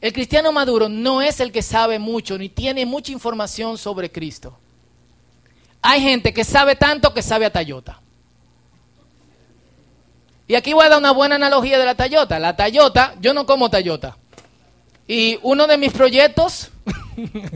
El 0.00 0.12
cristiano 0.12 0.50
maduro 0.52 0.88
no 0.88 1.22
es 1.22 1.40
el 1.40 1.52
que 1.52 1.62
sabe 1.62 1.98
mucho 1.98 2.36
ni 2.36 2.48
tiene 2.48 2.84
mucha 2.84 3.12
información 3.12 3.78
sobre 3.78 4.10
Cristo. 4.10 4.58
Hay 5.80 6.00
gente 6.00 6.32
que 6.32 6.44
sabe 6.44 6.76
tanto 6.76 7.14
que 7.14 7.22
sabe 7.22 7.46
a 7.46 7.50
Tayota. 7.50 8.00
Y 10.48 10.54
aquí 10.54 10.72
voy 10.72 10.84
a 10.84 10.88
dar 10.88 10.98
una 10.98 11.12
buena 11.12 11.36
analogía 11.36 11.78
de 11.78 11.84
la 11.84 11.94
Tayota. 11.94 12.38
La 12.38 12.56
Tayota, 12.56 13.14
yo 13.20 13.32
no 13.32 13.46
como 13.46 13.70
Tayota. 13.70 14.16
Y 15.06 15.38
uno 15.42 15.66
de 15.66 15.78
mis 15.78 15.92
proyectos, 15.92 16.70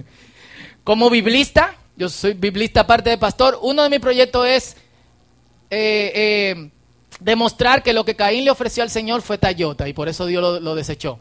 como 0.87 1.11
biblista, 1.11 1.75
yo 1.97 2.09
soy 2.09 2.35
biblista 2.35 2.83
aparte 2.83 3.11
de 3.11 3.19
pastor, 3.19 3.59
uno 3.61 3.83
de 3.83 3.91
mis 3.91 3.99
proyectos 3.99 4.47
es 4.47 4.77
eh, 5.69 6.13
eh, 6.15 6.71
demostrar 7.19 7.83
que 7.83 7.93
lo 7.93 8.05
que 8.05 8.15
Caín 8.15 8.45
le 8.45 8.53
ofreció 8.53 8.85
al 8.85 8.91
Señor 8.91 9.21
fue 9.21 9.37
Tayota 9.37 9.89
y 9.89 9.93
por 9.93 10.09
eso 10.09 10.27
Dios 10.27 10.63
lo 10.63 10.75
desechó. 10.77 11.19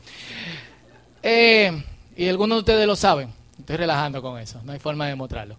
Eh, 1.24 1.84
y 2.16 2.30
algunos 2.30 2.58
de 2.58 2.60
ustedes 2.60 2.86
lo 2.86 2.96
saben. 2.96 3.34
Estoy 3.58 3.78
relajando 3.78 4.22
con 4.22 4.40
eso. 4.40 4.62
No 4.64 4.72
hay 4.72 4.78
forma 4.78 5.06
de 5.06 5.12
demostrarlo. 5.14 5.56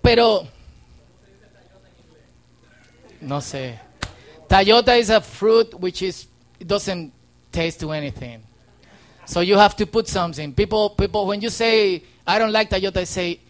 Pero, 0.00 0.46
no 3.22 3.40
sé. 3.40 3.76
Tayota 4.46 4.96
is 4.96 5.10
a 5.10 5.20
fruit 5.20 5.74
which 5.80 6.02
is 6.02 6.28
doesn't 6.64 7.12
taste 7.50 7.80
to 7.80 7.92
anything. 7.92 8.38
So 9.26 9.40
you 9.42 9.58
have 9.58 9.74
to 9.78 9.86
put 9.86 10.06
something. 10.06 10.52
People, 10.52 10.90
people, 10.90 11.26
when 11.26 11.40
you 11.40 11.50
say 11.50 12.04
I 12.30 12.38
don't 12.38 12.52
like 12.52 12.70
Tayota, 12.70 12.98
I 12.98 13.04
say 13.04 13.40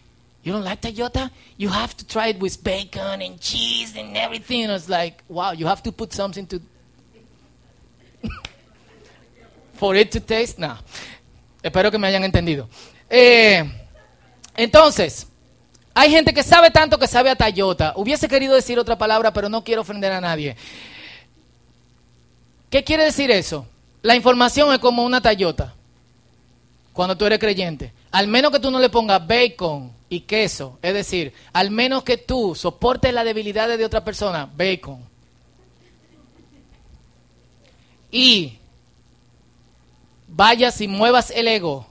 you 0.43 0.51
don't 0.51 0.63
like 0.63 0.81
Toyota? 0.81 1.29
You 1.57 1.69
have 1.69 1.95
to 1.97 2.07
try 2.07 2.29
it 2.29 2.39
with 2.39 2.63
bacon 2.63 3.21
and 3.21 3.39
cheese 3.39 3.95
and 3.95 4.17
everything. 4.17 4.69
it's 4.69 4.89
like, 4.89 5.23
wow, 5.27 5.51
you 5.51 5.67
have 5.67 5.83
to 5.83 5.91
put 5.91 6.13
something 6.13 6.47
to 6.47 6.59
For 9.73 9.95
it 9.95 10.11
to 10.11 10.19
taste, 10.19 10.57
no. 10.59 10.77
Espero 11.63 11.91
que 11.91 11.99
me 11.99 12.07
hayan 12.07 12.23
entendido. 12.23 12.67
Eh, 13.07 13.63
entonces, 14.55 15.27
hay 15.93 16.09
gente 16.09 16.33
que 16.33 16.41
sabe 16.41 16.71
tanto 16.71 16.97
que 16.97 17.07
sabe 17.07 17.29
a 17.29 17.35
Toyota. 17.35 17.93
Hubiese 17.95 18.27
querido 18.27 18.55
decir 18.55 18.79
otra 18.79 18.97
palabra, 18.97 19.31
pero 19.31 19.47
no 19.47 19.63
quiero 19.63 19.81
ofender 19.81 20.11
a 20.11 20.21
nadie. 20.21 20.55
¿Qué 22.71 22.83
quiere 22.83 23.03
decir 23.03 23.29
eso? 23.29 23.67
La 24.01 24.15
información 24.15 24.73
es 24.73 24.79
como 24.79 25.03
una 25.03 25.21
Toyota. 25.21 25.75
Cuando 26.93 27.15
tú 27.15 27.25
eres 27.25 27.37
creyente. 27.37 27.93
Al 28.11 28.27
menos 28.27 28.51
que 28.51 28.59
tú 28.59 28.69
no 28.71 28.79
le 28.79 28.89
pongas 28.89 29.25
bacon 29.25 29.91
y 30.09 30.21
queso. 30.21 30.77
Es 30.81 30.93
decir, 30.93 31.33
al 31.53 31.71
menos 31.71 32.03
que 32.03 32.17
tú 32.17 32.53
soportes 32.55 33.13
la 33.13 33.23
debilidad 33.23 33.69
de 33.77 33.85
otra 33.85 34.03
persona, 34.03 34.49
bacon. 34.55 34.99
Y 38.11 38.57
vayas 40.27 40.81
y 40.81 40.87
muevas 40.87 41.31
el 41.31 41.47
ego, 41.47 41.87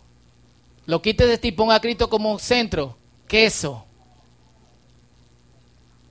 lo 0.87 1.01
quites 1.01 1.29
de 1.29 1.39
ti, 1.39 1.53
ponga 1.53 1.77
a 1.77 1.81
Cristo 1.81 2.11
como 2.11 2.39
centro, 2.39 2.97
queso. 3.27 3.85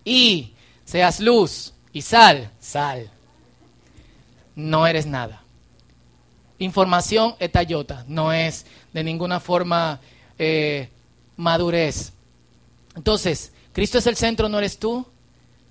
y 0.06 0.54
seas 0.86 1.20
luz 1.20 1.74
y 1.94 2.02
sal, 2.02 2.50
sal, 2.60 3.12
no 4.56 4.88
eres 4.88 5.06
nada. 5.06 5.44
Información 6.60 7.36
etayota, 7.40 8.06
no 8.08 8.32
es 8.32 8.66
de 8.94 9.04
ninguna 9.04 9.40
forma 9.40 10.00
eh, 10.38 10.90
madurez. 11.38 12.14
Entonces, 12.96 13.52
Cristo 13.74 13.98
es 13.98 14.08
el 14.08 14.18
centro, 14.18 14.50
no 14.50 14.60
eres 14.60 14.78
tú. 14.78 15.06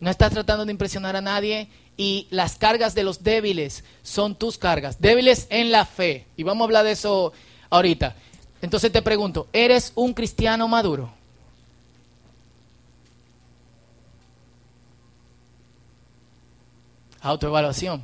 No 0.01 0.11
estás 0.11 0.33
tratando 0.33 0.65
de 0.65 0.73
impresionar 0.73 1.17
a 1.17 1.21
nadie 1.21 1.69
y 1.97 2.29
las 2.31 2.55
cargas 2.55 2.95
de 2.95 3.03
los 3.03 3.25
débiles 3.25 3.83
son 4.03 4.37
tus 4.37 4.57
cargas, 4.57 5.01
débiles 5.01 5.49
en 5.51 5.73
la 5.73 5.85
fe. 5.85 6.25
Y 6.37 6.45
vamos 6.45 6.63
a 6.63 6.67
hablar 6.67 6.85
de 6.85 6.93
eso 6.93 7.33
ahorita. 7.69 8.15
Entonces 8.63 8.93
te 8.93 9.03
pregunto, 9.03 9.49
¿eres 9.53 9.93
un 9.97 10.15
cristiano 10.15 10.69
maduro? 10.69 11.13
Autoevaluación. 17.21 18.03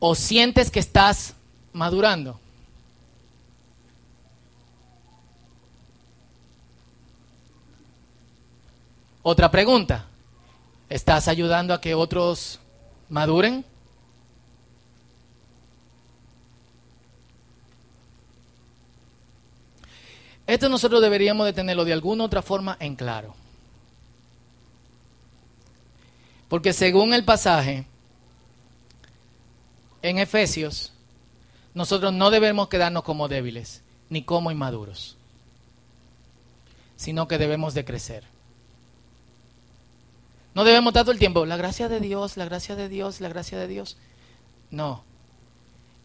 ¿O 0.00 0.14
sientes 0.14 0.70
que 0.70 0.80
estás 0.80 1.34
madurando? 1.74 2.40
Otra 9.22 9.50
pregunta. 9.50 10.06
¿Estás 10.88 11.28
ayudando 11.28 11.74
a 11.74 11.80
que 11.82 11.94
otros 11.94 12.58
maduren? 13.10 13.62
Esto 20.46 20.70
nosotros 20.70 21.02
deberíamos 21.02 21.44
de 21.44 21.52
tenerlo 21.52 21.84
de 21.84 21.92
alguna 21.92 22.24
otra 22.24 22.40
forma 22.40 22.78
en 22.80 22.96
claro. 22.96 23.34
Porque 26.48 26.72
según 26.72 27.12
el 27.12 27.24
pasaje 27.24 27.84
en 30.02 30.18
Efesios, 30.18 30.92
nosotros 31.74 32.12
no 32.12 32.30
debemos 32.30 32.68
quedarnos 32.68 33.04
como 33.04 33.28
débiles 33.28 33.82
ni 34.08 34.22
como 34.22 34.50
inmaduros, 34.50 35.16
sino 36.96 37.28
que 37.28 37.38
debemos 37.38 37.74
de 37.74 37.84
crecer. 37.84 38.24
No 40.54 40.64
debemos 40.64 40.92
todo 40.92 41.12
el 41.12 41.18
tiempo, 41.18 41.46
la 41.46 41.56
gracia 41.56 41.88
de 41.88 42.00
Dios, 42.00 42.36
la 42.36 42.44
gracia 42.44 42.74
de 42.74 42.88
Dios, 42.88 43.20
la 43.20 43.28
gracia 43.28 43.58
de 43.58 43.68
Dios. 43.68 43.96
No. 44.70 45.04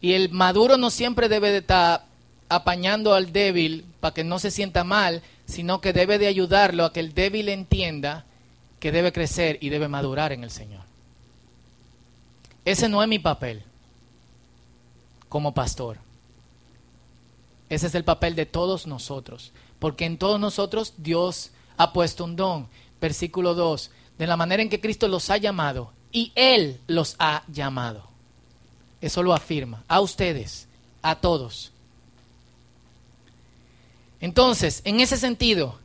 Y 0.00 0.12
el 0.12 0.30
maduro 0.30 0.76
no 0.76 0.90
siempre 0.90 1.28
debe 1.28 1.50
de 1.50 1.58
estar 1.58 2.04
apañando 2.48 3.14
al 3.14 3.32
débil 3.32 3.84
para 3.98 4.14
que 4.14 4.22
no 4.22 4.38
se 4.38 4.52
sienta 4.52 4.84
mal, 4.84 5.22
sino 5.46 5.80
que 5.80 5.92
debe 5.92 6.18
de 6.18 6.28
ayudarlo 6.28 6.84
a 6.84 6.92
que 6.92 7.00
el 7.00 7.12
débil 7.12 7.48
entienda 7.48 8.24
que 8.78 8.92
debe 8.92 9.12
crecer 9.12 9.58
y 9.60 9.70
debe 9.70 9.88
madurar 9.88 10.30
en 10.30 10.44
el 10.44 10.50
Señor. 10.52 10.82
Ese 12.64 12.88
no 12.88 13.02
es 13.02 13.08
mi 13.08 13.18
papel 13.18 13.64
como 15.28 15.54
pastor. 15.54 15.98
Ese 17.68 17.88
es 17.88 17.94
el 17.94 18.04
papel 18.04 18.36
de 18.36 18.46
todos 18.46 18.86
nosotros, 18.86 19.52
porque 19.78 20.04
en 20.04 20.18
todos 20.18 20.38
nosotros 20.38 20.94
Dios 20.98 21.50
ha 21.76 21.92
puesto 21.92 22.24
un 22.24 22.36
don. 22.36 22.68
Versículo 23.00 23.54
2, 23.54 23.90
de 24.18 24.26
la 24.26 24.36
manera 24.36 24.62
en 24.62 24.70
que 24.70 24.80
Cristo 24.80 25.08
los 25.08 25.28
ha 25.30 25.36
llamado 25.36 25.92
y 26.12 26.32
Él 26.34 26.80
los 26.86 27.16
ha 27.18 27.42
llamado. 27.48 28.04
Eso 29.00 29.22
lo 29.22 29.34
afirma 29.34 29.84
a 29.88 30.00
ustedes, 30.00 30.66
a 31.02 31.16
todos. 31.16 31.72
Entonces, 34.20 34.80
en 34.84 35.00
ese 35.00 35.18
sentido, 35.18 35.78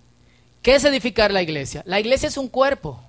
¿qué 0.61 0.75
es 0.75 0.85
edificar 0.85 1.31
la 1.31 1.41
iglesia? 1.41 1.83
La 1.85 1.99
iglesia 1.99 2.27
es 2.27 2.37
un 2.37 2.47
cuerpo, 2.47 3.01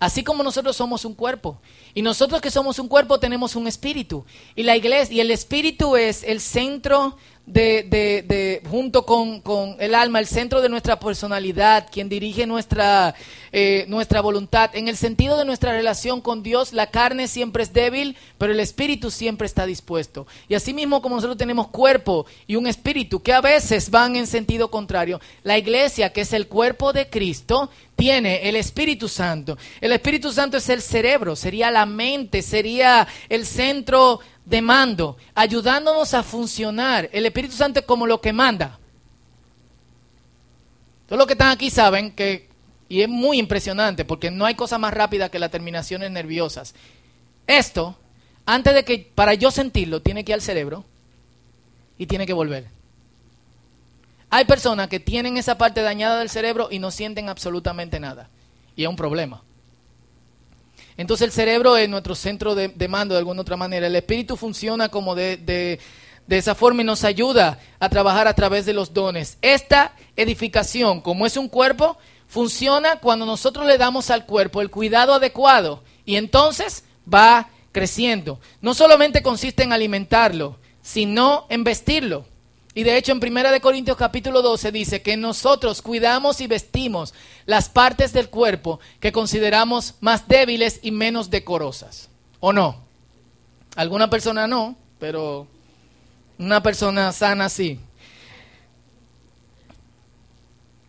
así 0.00 0.24
como 0.24 0.42
nosotros 0.42 0.74
somos 0.74 1.04
un 1.04 1.14
cuerpo. 1.14 1.60
Y 1.94 2.02
nosotros 2.02 2.40
que 2.40 2.50
somos 2.50 2.78
un 2.78 2.88
cuerpo 2.88 3.20
tenemos 3.20 3.54
un 3.54 3.68
espíritu. 3.68 4.24
Y 4.56 4.64
la 4.64 4.76
iglesia, 4.76 5.14
y 5.14 5.20
el 5.20 5.30
espíritu 5.30 5.94
es 5.94 6.24
el 6.24 6.40
centro 6.40 7.16
de, 7.52 7.82
de, 7.82 8.24
de 8.26 8.62
junto 8.70 9.04
con, 9.04 9.40
con, 9.40 9.76
el 9.80 9.94
alma, 9.94 10.20
el 10.20 10.26
centro 10.26 10.60
de 10.60 10.68
nuestra 10.68 11.00
personalidad, 11.00 11.88
quien 11.90 12.08
dirige 12.08 12.46
nuestra, 12.46 13.14
eh, 13.52 13.84
nuestra 13.88 14.20
voluntad. 14.20 14.70
En 14.74 14.88
el 14.88 14.96
sentido 14.96 15.36
de 15.36 15.44
nuestra 15.44 15.72
relación 15.72 16.20
con 16.20 16.42
Dios, 16.42 16.72
la 16.72 16.90
carne 16.90 17.26
siempre 17.28 17.64
es 17.64 17.72
débil, 17.72 18.16
pero 18.38 18.52
el 18.52 18.60
espíritu 18.60 19.10
siempre 19.10 19.46
está 19.46 19.66
dispuesto. 19.66 20.26
Y 20.48 20.54
así 20.54 20.72
mismo 20.72 21.02
como 21.02 21.16
nosotros 21.16 21.38
tenemos 21.38 21.68
cuerpo 21.68 22.26
y 22.46 22.56
un 22.56 22.66
espíritu 22.66 23.20
que 23.20 23.32
a 23.32 23.40
veces 23.40 23.90
van 23.90 24.16
en 24.16 24.26
sentido 24.26 24.70
contrario, 24.70 25.20
la 25.42 25.58
iglesia, 25.58 26.12
que 26.12 26.20
es 26.20 26.32
el 26.32 26.46
cuerpo 26.46 26.92
de 26.92 27.08
Cristo, 27.08 27.70
tiene 27.96 28.48
el 28.48 28.56
Espíritu 28.56 29.08
Santo. 29.08 29.58
El 29.80 29.92
Espíritu 29.92 30.32
Santo 30.32 30.56
es 30.56 30.68
el 30.70 30.80
cerebro, 30.80 31.36
sería 31.36 31.70
la 31.70 31.84
mente, 31.84 32.40
sería 32.40 33.06
el 33.28 33.44
centro 33.44 34.20
de 34.50 34.60
mando, 34.60 35.16
ayudándonos 35.34 36.12
a 36.12 36.24
funcionar. 36.24 37.08
El 37.12 37.24
Espíritu 37.24 37.54
Santo 37.54 37.78
es 37.78 37.86
como 37.86 38.04
lo 38.04 38.20
que 38.20 38.32
manda. 38.32 38.80
Todos 41.06 41.18
los 41.18 41.26
que 41.28 41.34
están 41.34 41.52
aquí 41.52 41.70
saben 41.70 42.10
que, 42.10 42.48
y 42.88 43.02
es 43.02 43.08
muy 43.08 43.38
impresionante, 43.38 44.04
porque 44.04 44.32
no 44.32 44.44
hay 44.44 44.56
cosa 44.56 44.76
más 44.76 44.92
rápida 44.92 45.28
que 45.28 45.38
las 45.38 45.52
terminaciones 45.52 46.10
nerviosas. 46.10 46.74
Esto, 47.46 47.96
antes 48.44 48.74
de 48.74 48.84
que, 48.84 49.10
para 49.14 49.34
yo 49.34 49.52
sentirlo, 49.52 50.02
tiene 50.02 50.24
que 50.24 50.32
ir 50.32 50.34
al 50.34 50.42
cerebro 50.42 50.84
y 51.96 52.06
tiene 52.06 52.26
que 52.26 52.32
volver. 52.32 52.66
Hay 54.30 54.46
personas 54.46 54.88
que 54.88 54.98
tienen 54.98 55.36
esa 55.36 55.58
parte 55.58 55.80
dañada 55.80 56.18
del 56.18 56.28
cerebro 56.28 56.68
y 56.72 56.80
no 56.80 56.90
sienten 56.90 57.28
absolutamente 57.28 58.00
nada. 58.00 58.28
Y 58.74 58.82
es 58.82 58.88
un 58.88 58.96
problema. 58.96 59.42
Entonces 61.00 61.28
el 61.28 61.32
cerebro 61.32 61.78
es 61.78 61.88
nuestro 61.88 62.14
centro 62.14 62.54
de, 62.54 62.88
mando 62.88 63.14
de 63.14 63.20
alguna 63.20 63.40
otra 63.40 63.56
manera. 63.56 63.86
El 63.86 63.96
espíritu 63.96 64.36
funciona 64.36 64.90
como 64.90 65.14
de, 65.14 65.38
de, 65.38 65.80
de 66.26 66.36
esa 66.36 66.54
forma 66.54 66.82
y 66.82 66.84
nos 66.84 67.04
ayuda 67.04 67.58
a 67.78 67.88
trabajar 67.88 68.28
a 68.28 68.34
través 68.34 68.66
de 68.66 68.74
los 68.74 68.92
dones. 68.92 69.38
Esta 69.40 69.92
edificación, 70.14 71.00
como 71.00 71.24
es 71.24 71.38
un 71.38 71.48
cuerpo, 71.48 71.96
funciona 72.28 72.96
cuando 72.96 73.24
nosotros 73.24 73.64
le 73.64 73.78
damos 73.78 74.10
al 74.10 74.26
cuerpo 74.26 74.60
el 74.60 74.68
cuidado 74.68 75.14
adecuado 75.14 75.82
y 76.04 76.16
entonces 76.16 76.84
va 77.12 77.48
creciendo. 77.72 78.38
No 78.60 78.74
solamente 78.74 79.22
consiste 79.22 79.62
en 79.62 79.72
alimentarlo, 79.72 80.58
sino 80.82 81.46
en 81.48 81.64
vestirlo. 81.64 82.26
Y 82.74 82.84
de 82.84 82.96
hecho 82.96 83.12
en 83.12 83.18
1 83.18 83.60
Corintios 83.60 83.96
capítulo 83.96 84.42
12 84.42 84.70
dice 84.70 85.02
que 85.02 85.16
nosotros 85.16 85.82
cuidamos 85.82 86.40
y 86.40 86.46
vestimos 86.46 87.14
las 87.44 87.68
partes 87.68 88.12
del 88.12 88.28
cuerpo 88.28 88.78
que 89.00 89.10
consideramos 89.10 89.94
más 90.00 90.28
débiles 90.28 90.78
y 90.82 90.92
menos 90.92 91.30
decorosas. 91.30 92.08
¿O 92.38 92.52
no? 92.52 92.76
Alguna 93.74 94.08
persona 94.08 94.46
no, 94.46 94.76
pero 95.00 95.48
una 96.38 96.62
persona 96.62 97.12
sana 97.12 97.48
sí. 97.48 97.80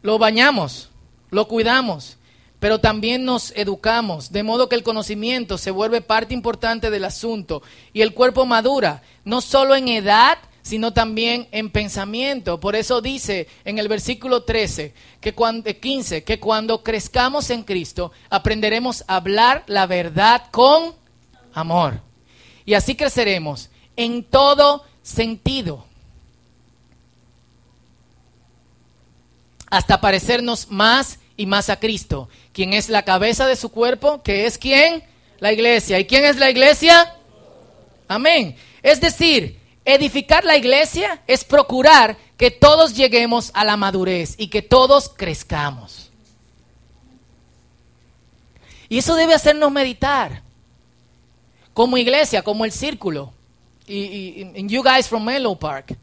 Lo 0.03 0.19
bañamos, 0.19 0.89
lo 1.31 1.47
cuidamos, 1.47 2.17
pero 2.59 2.79
también 2.79 3.25
nos 3.25 3.51
educamos, 3.55 4.31
de 4.31 4.43
modo 4.43 4.69
que 4.69 4.75
el 4.75 4.83
conocimiento 4.83 5.57
se 5.57 5.71
vuelve 5.71 6.01
parte 6.01 6.33
importante 6.35 6.91
del 6.91 7.05
asunto 7.05 7.63
y 7.91 8.01
el 8.01 8.13
cuerpo 8.13 8.45
madura, 8.45 9.01
no 9.25 9.41
solo 9.41 9.75
en 9.75 9.87
edad, 9.87 10.37
sino 10.61 10.93
también 10.93 11.47
en 11.51 11.69
pensamiento. 11.69 12.59
Por 12.59 12.75
eso 12.75 13.01
dice 13.01 13.47
en 13.65 13.79
el 13.79 13.87
versículo 13.87 14.43
13, 14.43 14.93
que 15.19 15.33
cuando, 15.33 15.73
15, 15.73 16.17
eh, 16.17 16.23
que 16.23 16.39
cuando 16.39 16.83
crezcamos 16.83 17.49
en 17.49 17.63
Cristo 17.63 18.11
aprenderemos 18.29 19.03
a 19.07 19.15
hablar 19.17 19.63
la 19.67 19.87
verdad 19.87 20.43
con 20.51 20.93
amor. 21.53 21.99
Y 22.65 22.73
así 22.73 22.95
creceremos 22.95 23.69
en 23.95 24.23
todo 24.23 24.85
sentido. 25.01 25.85
Hasta 29.69 30.01
parecernos 30.01 30.69
más 30.69 31.19
y 31.37 31.45
más 31.45 31.69
a 31.69 31.79
Cristo, 31.79 32.29
quien 32.53 32.73
es 32.73 32.89
la 32.89 33.03
cabeza 33.03 33.47
de 33.47 33.55
su 33.55 33.69
cuerpo, 33.69 34.21
que 34.21 34.45
es 34.45 34.57
quién? 34.57 35.03
La 35.39 35.53
iglesia. 35.53 35.97
¿Y 35.97 36.05
quién 36.05 36.25
es 36.25 36.37
la 36.37 36.49
iglesia? 36.49 37.15
Amén. 38.07 38.55
Es 38.83 38.99
decir, 38.99 39.60
Edificar 39.83 40.45
la 40.45 40.57
iglesia 40.57 41.21
es 41.25 41.43
procurar 41.43 42.17
que 42.37 42.51
todos 42.51 42.95
lleguemos 42.95 43.51
a 43.53 43.65
la 43.65 43.77
madurez 43.77 44.35
y 44.37 44.47
que 44.47 44.61
todos 44.61 45.09
crezcamos. 45.09 46.11
Y 48.89 48.99
eso 48.99 49.15
debe 49.15 49.33
hacernos 49.33 49.71
meditar. 49.71 50.43
Como 51.73 51.97
iglesia, 51.97 52.43
como 52.43 52.65
el 52.65 52.71
círculo. 52.71 53.33
Y, 53.87 54.51
y, 54.55 54.67
you 54.67 54.83
guys 54.83 55.07
from 55.07 55.23
Menlo 55.23 55.55
Park. 55.55 55.97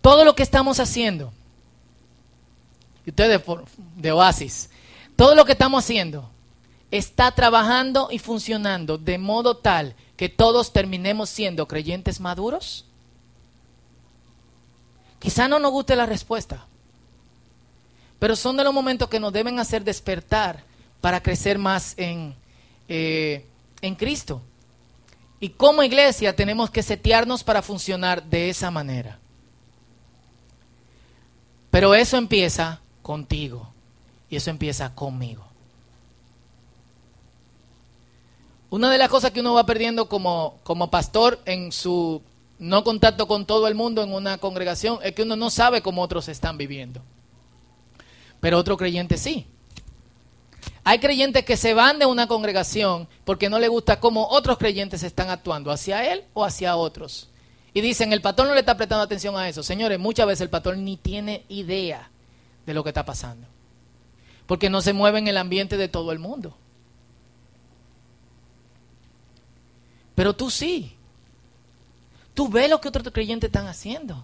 Todo 0.00 0.24
lo 0.24 0.34
que 0.34 0.42
estamos 0.42 0.80
haciendo. 0.80 1.32
Y 3.04 3.10
ustedes 3.10 3.42
de 3.96 4.12
Oasis. 4.12 4.70
Todo 5.16 5.34
lo 5.34 5.44
que 5.44 5.52
estamos 5.52 5.84
haciendo 5.84 6.30
está 6.90 7.32
trabajando 7.32 8.08
y 8.10 8.18
funcionando 8.18 8.98
de 8.98 9.18
modo 9.18 9.56
tal 9.56 9.94
que 10.16 10.28
todos 10.28 10.72
terminemos 10.72 11.28
siendo 11.28 11.68
creyentes 11.68 12.20
maduros? 12.20 12.85
Quizá 15.26 15.48
no 15.48 15.58
nos 15.58 15.72
guste 15.72 15.96
la 15.96 16.06
respuesta, 16.06 16.64
pero 18.20 18.36
son 18.36 18.56
de 18.56 18.62
los 18.62 18.72
momentos 18.72 19.08
que 19.08 19.18
nos 19.18 19.32
deben 19.32 19.58
hacer 19.58 19.82
despertar 19.82 20.62
para 21.00 21.20
crecer 21.20 21.58
más 21.58 21.94
en, 21.96 22.32
eh, 22.88 23.44
en 23.82 23.96
Cristo. 23.96 24.40
Y 25.40 25.48
como 25.48 25.82
iglesia 25.82 26.36
tenemos 26.36 26.70
que 26.70 26.80
setearnos 26.84 27.42
para 27.42 27.60
funcionar 27.60 28.22
de 28.22 28.50
esa 28.50 28.70
manera. 28.70 29.18
Pero 31.72 31.96
eso 31.96 32.16
empieza 32.16 32.78
contigo 33.02 33.68
y 34.30 34.36
eso 34.36 34.50
empieza 34.50 34.94
conmigo. 34.94 35.44
Una 38.70 38.92
de 38.92 38.98
las 38.98 39.08
cosas 39.08 39.32
que 39.32 39.40
uno 39.40 39.54
va 39.54 39.66
perdiendo 39.66 40.08
como, 40.08 40.60
como 40.62 40.88
pastor 40.88 41.40
en 41.46 41.72
su 41.72 42.22
no 42.58 42.84
contacto 42.84 43.26
con 43.28 43.46
todo 43.46 43.68
el 43.68 43.74
mundo 43.74 44.02
en 44.02 44.12
una 44.12 44.38
congregación 44.38 44.98
es 45.02 45.14
que 45.14 45.22
uno 45.22 45.36
no 45.36 45.50
sabe 45.50 45.82
cómo 45.82 46.02
otros 46.02 46.28
están 46.28 46.56
viviendo. 46.56 47.02
Pero 48.40 48.58
otro 48.58 48.76
creyente 48.76 49.18
sí. 49.18 49.46
Hay 50.84 50.98
creyentes 51.00 51.44
que 51.44 51.56
se 51.56 51.74
van 51.74 51.98
de 51.98 52.06
una 52.06 52.28
congregación 52.28 53.08
porque 53.24 53.50
no 53.50 53.58
le 53.58 53.68
gusta 53.68 54.00
cómo 54.00 54.28
otros 54.28 54.56
creyentes 54.56 55.02
están 55.02 55.30
actuando 55.30 55.70
hacia 55.70 56.12
él 56.12 56.24
o 56.32 56.44
hacia 56.44 56.76
otros. 56.76 57.28
Y 57.74 57.82
dicen, 57.82 58.12
el 58.12 58.22
pastor 58.22 58.46
no 58.46 58.54
le 58.54 58.60
está 58.60 58.76
prestando 58.76 59.02
atención 59.02 59.36
a 59.36 59.48
eso. 59.48 59.62
Señores, 59.62 59.98
muchas 59.98 60.26
veces 60.26 60.42
el 60.42 60.50
pastor 60.50 60.78
ni 60.78 60.96
tiene 60.96 61.44
idea 61.48 62.08
de 62.64 62.72
lo 62.72 62.82
que 62.82 62.90
está 62.90 63.04
pasando. 63.04 63.46
Porque 64.46 64.70
no 64.70 64.80
se 64.80 64.94
mueve 64.94 65.18
en 65.18 65.28
el 65.28 65.36
ambiente 65.36 65.76
de 65.76 65.88
todo 65.88 66.12
el 66.12 66.18
mundo. 66.18 66.56
Pero 70.14 70.34
tú 70.34 70.50
sí. 70.50 70.95
Tú 72.36 72.50
ves 72.50 72.68
lo 72.68 72.82
que 72.82 72.88
otros 72.88 73.14
creyentes 73.14 73.48
están 73.48 73.66
haciendo. 73.66 74.22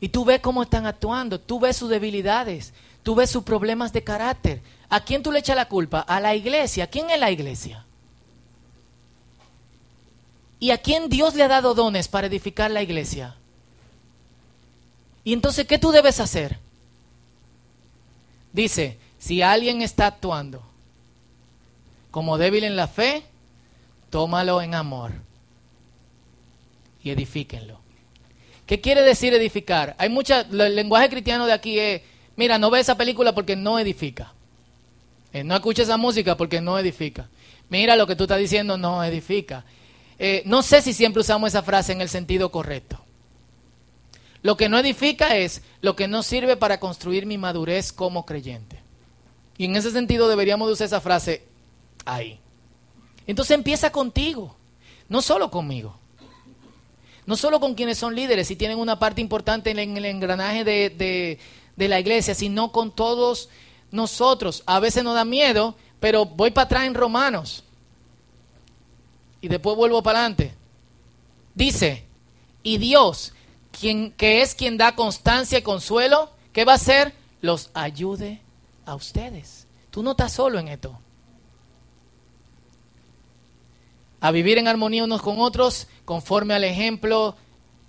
Y 0.00 0.08
tú 0.08 0.24
ves 0.24 0.40
cómo 0.40 0.62
están 0.62 0.86
actuando, 0.86 1.38
tú 1.38 1.60
ves 1.60 1.76
sus 1.76 1.90
debilidades, 1.90 2.72
tú 3.02 3.14
ves 3.14 3.28
sus 3.30 3.42
problemas 3.42 3.92
de 3.92 4.02
carácter. 4.02 4.62
¿A 4.88 5.04
quién 5.04 5.22
tú 5.22 5.30
le 5.30 5.40
echas 5.40 5.54
la 5.54 5.68
culpa? 5.68 6.00
A 6.00 6.18
la 6.18 6.34
iglesia. 6.34 6.86
¿Quién 6.86 7.10
es 7.10 7.20
la 7.20 7.30
iglesia? 7.30 7.84
¿Y 10.58 10.70
a 10.70 10.78
quién 10.78 11.10
Dios 11.10 11.34
le 11.34 11.42
ha 11.44 11.48
dado 11.48 11.74
dones 11.74 12.08
para 12.08 12.28
edificar 12.28 12.70
la 12.70 12.82
iglesia? 12.82 13.36
Y 15.22 15.34
entonces, 15.34 15.66
¿qué 15.66 15.78
tú 15.78 15.92
debes 15.92 16.20
hacer? 16.20 16.58
Dice, 18.54 18.98
si 19.18 19.42
alguien 19.42 19.82
está 19.82 20.06
actuando 20.06 20.62
como 22.10 22.38
débil 22.38 22.64
en 22.64 22.76
la 22.76 22.88
fe, 22.88 23.24
tómalo 24.08 24.62
en 24.62 24.74
amor 24.74 25.29
y 27.02 27.10
edifíquenlo. 27.10 27.80
¿Qué 28.66 28.80
quiere 28.80 29.02
decir 29.02 29.34
edificar? 29.34 29.96
Hay 29.98 30.08
mucha, 30.08 30.42
el 30.42 30.76
lenguaje 30.76 31.08
cristiano 31.08 31.46
de 31.46 31.52
aquí 31.52 31.78
es, 31.78 32.02
mira, 32.36 32.58
no 32.58 32.70
ve 32.70 32.80
esa 32.80 32.96
película 32.96 33.34
porque 33.34 33.56
no 33.56 33.78
edifica. 33.78 34.32
Eh, 35.32 35.44
no 35.44 35.54
escucha 35.54 35.82
esa 35.82 35.96
música 35.96 36.36
porque 36.36 36.60
no 36.60 36.78
edifica. 36.78 37.28
Mira 37.68 37.96
lo 37.96 38.06
que 38.06 38.16
tú 38.16 38.24
estás 38.24 38.38
diciendo, 38.38 38.76
no 38.76 39.02
edifica. 39.02 39.64
Eh, 40.18 40.42
no 40.44 40.62
sé 40.62 40.82
si 40.82 40.92
siempre 40.92 41.20
usamos 41.20 41.48
esa 41.48 41.62
frase 41.62 41.92
en 41.92 42.00
el 42.00 42.08
sentido 42.08 42.50
correcto. 42.50 42.98
Lo 44.42 44.56
que 44.56 44.68
no 44.68 44.78
edifica 44.78 45.36
es 45.36 45.62
lo 45.80 45.96
que 45.96 46.08
no 46.08 46.22
sirve 46.22 46.56
para 46.56 46.80
construir 46.80 47.26
mi 47.26 47.38
madurez 47.38 47.92
como 47.92 48.24
creyente. 48.24 48.80
Y 49.58 49.66
en 49.66 49.76
ese 49.76 49.90
sentido 49.90 50.28
deberíamos 50.28 50.70
usar 50.70 50.86
esa 50.86 51.00
frase 51.00 51.44
ahí. 52.04 52.38
Entonces 53.26 53.54
empieza 53.54 53.92
contigo, 53.92 54.56
no 55.08 55.22
solo 55.22 55.50
conmigo. 55.50 55.96
No 57.30 57.36
solo 57.36 57.60
con 57.60 57.76
quienes 57.76 57.96
son 57.96 58.16
líderes 58.16 58.50
y 58.50 58.56
tienen 58.56 58.80
una 58.80 58.98
parte 58.98 59.20
importante 59.20 59.70
en 59.70 59.96
el 59.96 60.04
engranaje 60.04 60.64
de, 60.64 61.38
la 61.76 62.00
iglesia, 62.00 62.34
sino 62.34 62.72
con 62.72 62.90
todos 62.90 63.48
nosotros. 63.92 64.64
A 64.66 64.80
veces 64.80 65.04
nos 65.04 65.14
da 65.14 65.24
miedo, 65.24 65.76
pero 66.00 66.24
voy 66.24 66.50
para 66.50 66.64
atrás 66.64 66.86
en 66.88 66.94
Romanos. 66.94 67.62
Y 69.40 69.46
después 69.46 69.76
vuelvo 69.76 70.02
para 70.02 70.18
adelante. 70.18 70.52
Dice, 71.54 72.02
y 72.64 72.78
Dios, 72.78 73.32
quien, 73.78 74.10
que 74.10 74.42
es 74.42 74.56
quien 74.56 74.76
da 74.76 74.96
constancia 74.96 75.58
y 75.58 75.62
consuelo, 75.62 76.30
¿qué 76.52 76.64
va 76.64 76.72
a 76.72 76.82
hacer? 76.82 77.14
Los 77.42 77.70
ayude 77.74 78.40
a 78.86 78.96
ustedes. 78.96 79.68
Tú 79.92 80.02
no 80.02 80.10
estás 80.10 80.32
solo 80.32 80.58
en 80.58 80.66
esto. 80.66 80.98
A 84.20 84.30
vivir 84.30 84.58
en 84.58 84.68
armonía 84.68 85.04
unos 85.04 85.22
con 85.22 85.40
otros 85.40 85.86
conforme 86.04 86.54
al 86.54 86.64
ejemplo 86.64 87.36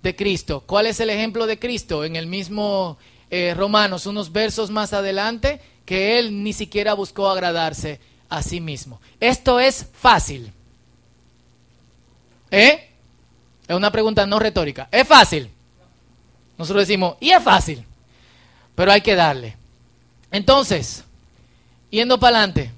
de 0.02 0.16
Cristo. 0.16 0.62
¿Cuál 0.66 0.86
es 0.86 1.00
el 1.00 1.10
ejemplo 1.10 1.46
de 1.46 1.58
Cristo? 1.58 2.04
En 2.04 2.16
el 2.16 2.26
mismo 2.26 2.98
eh, 3.30 3.54
Romanos, 3.54 4.06
unos 4.06 4.32
versos 4.32 4.70
más 4.70 4.92
adelante, 4.92 5.60
que 5.84 6.18
él 6.18 6.42
ni 6.42 6.52
siquiera 6.52 6.94
buscó 6.94 7.28
agradarse 7.28 8.00
a 8.28 8.42
sí 8.42 8.60
mismo. 8.60 9.00
Esto 9.20 9.60
es 9.60 9.86
fácil. 9.92 10.52
¿Eh? 12.50 12.90
Es 13.66 13.76
una 13.76 13.92
pregunta 13.92 14.26
no 14.26 14.38
retórica. 14.38 14.88
¿Es 14.90 15.06
fácil? 15.06 15.50
Nosotros 16.58 16.86
decimos, 16.86 17.16
y 17.20 17.30
es 17.30 17.42
fácil, 17.42 17.84
pero 18.74 18.92
hay 18.92 19.00
que 19.00 19.14
darle. 19.14 19.56
Entonces, 20.30 21.04
yendo 21.90 22.18
para 22.18 22.38
adelante, 22.38 22.70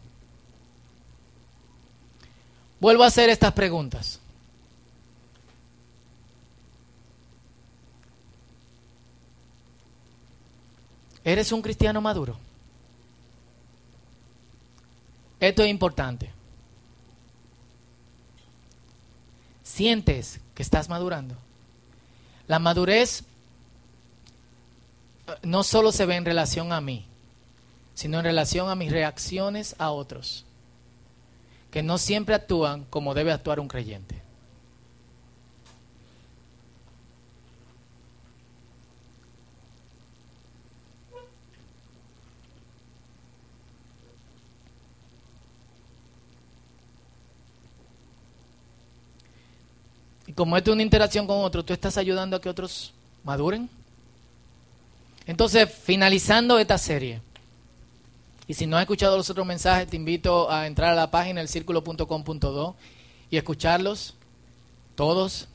vuelvo 2.84 3.02
a 3.02 3.06
hacer 3.06 3.30
estas 3.30 3.54
preguntas. 3.54 4.20
¿Eres 11.24 11.50
un 11.50 11.62
cristiano 11.62 12.02
maduro? 12.02 12.36
Esto 15.40 15.62
es 15.62 15.70
importante. 15.70 16.30
Sientes 19.62 20.40
que 20.54 20.62
estás 20.62 20.90
madurando. 20.90 21.36
La 22.48 22.58
madurez 22.58 23.22
eh, 25.26 25.32
no 25.42 25.62
solo 25.62 25.90
se 25.90 26.04
ve 26.04 26.16
en 26.16 26.26
relación 26.26 26.70
a 26.70 26.82
mí, 26.82 27.06
sino 27.94 28.18
en 28.18 28.24
relación 28.26 28.68
a 28.68 28.74
mis 28.74 28.92
reacciones 28.92 29.74
a 29.78 29.90
otros, 29.90 30.44
que 31.74 31.82
no 31.82 31.98
siempre 31.98 32.36
actúan 32.36 32.84
como 32.84 33.14
debe 33.14 33.32
actuar 33.32 33.58
un 33.58 33.66
creyente. 33.66 34.22
como 50.36 50.56
esto 50.56 50.70
es 50.70 50.74
una 50.74 50.82
interacción 50.82 51.26
con 51.26 51.44
otro, 51.44 51.64
tú 51.64 51.72
estás 51.72 51.96
ayudando 51.96 52.36
a 52.36 52.40
que 52.40 52.48
otros 52.48 52.92
maduren. 53.24 53.68
Entonces, 55.26 55.68
finalizando 55.72 56.58
esta 56.58 56.78
serie, 56.78 57.20
y 58.46 58.54
si 58.54 58.66
no 58.66 58.76
has 58.76 58.82
escuchado 58.82 59.16
los 59.16 59.30
otros 59.30 59.46
mensajes, 59.46 59.88
te 59.88 59.96
invito 59.96 60.50
a 60.50 60.66
entrar 60.66 60.92
a 60.92 60.96
la 60.96 61.10
página 61.10 61.40
elcirculo.com.do 61.40 62.76
y 63.30 63.36
escucharlos 63.36 64.14
todos. 64.94 65.48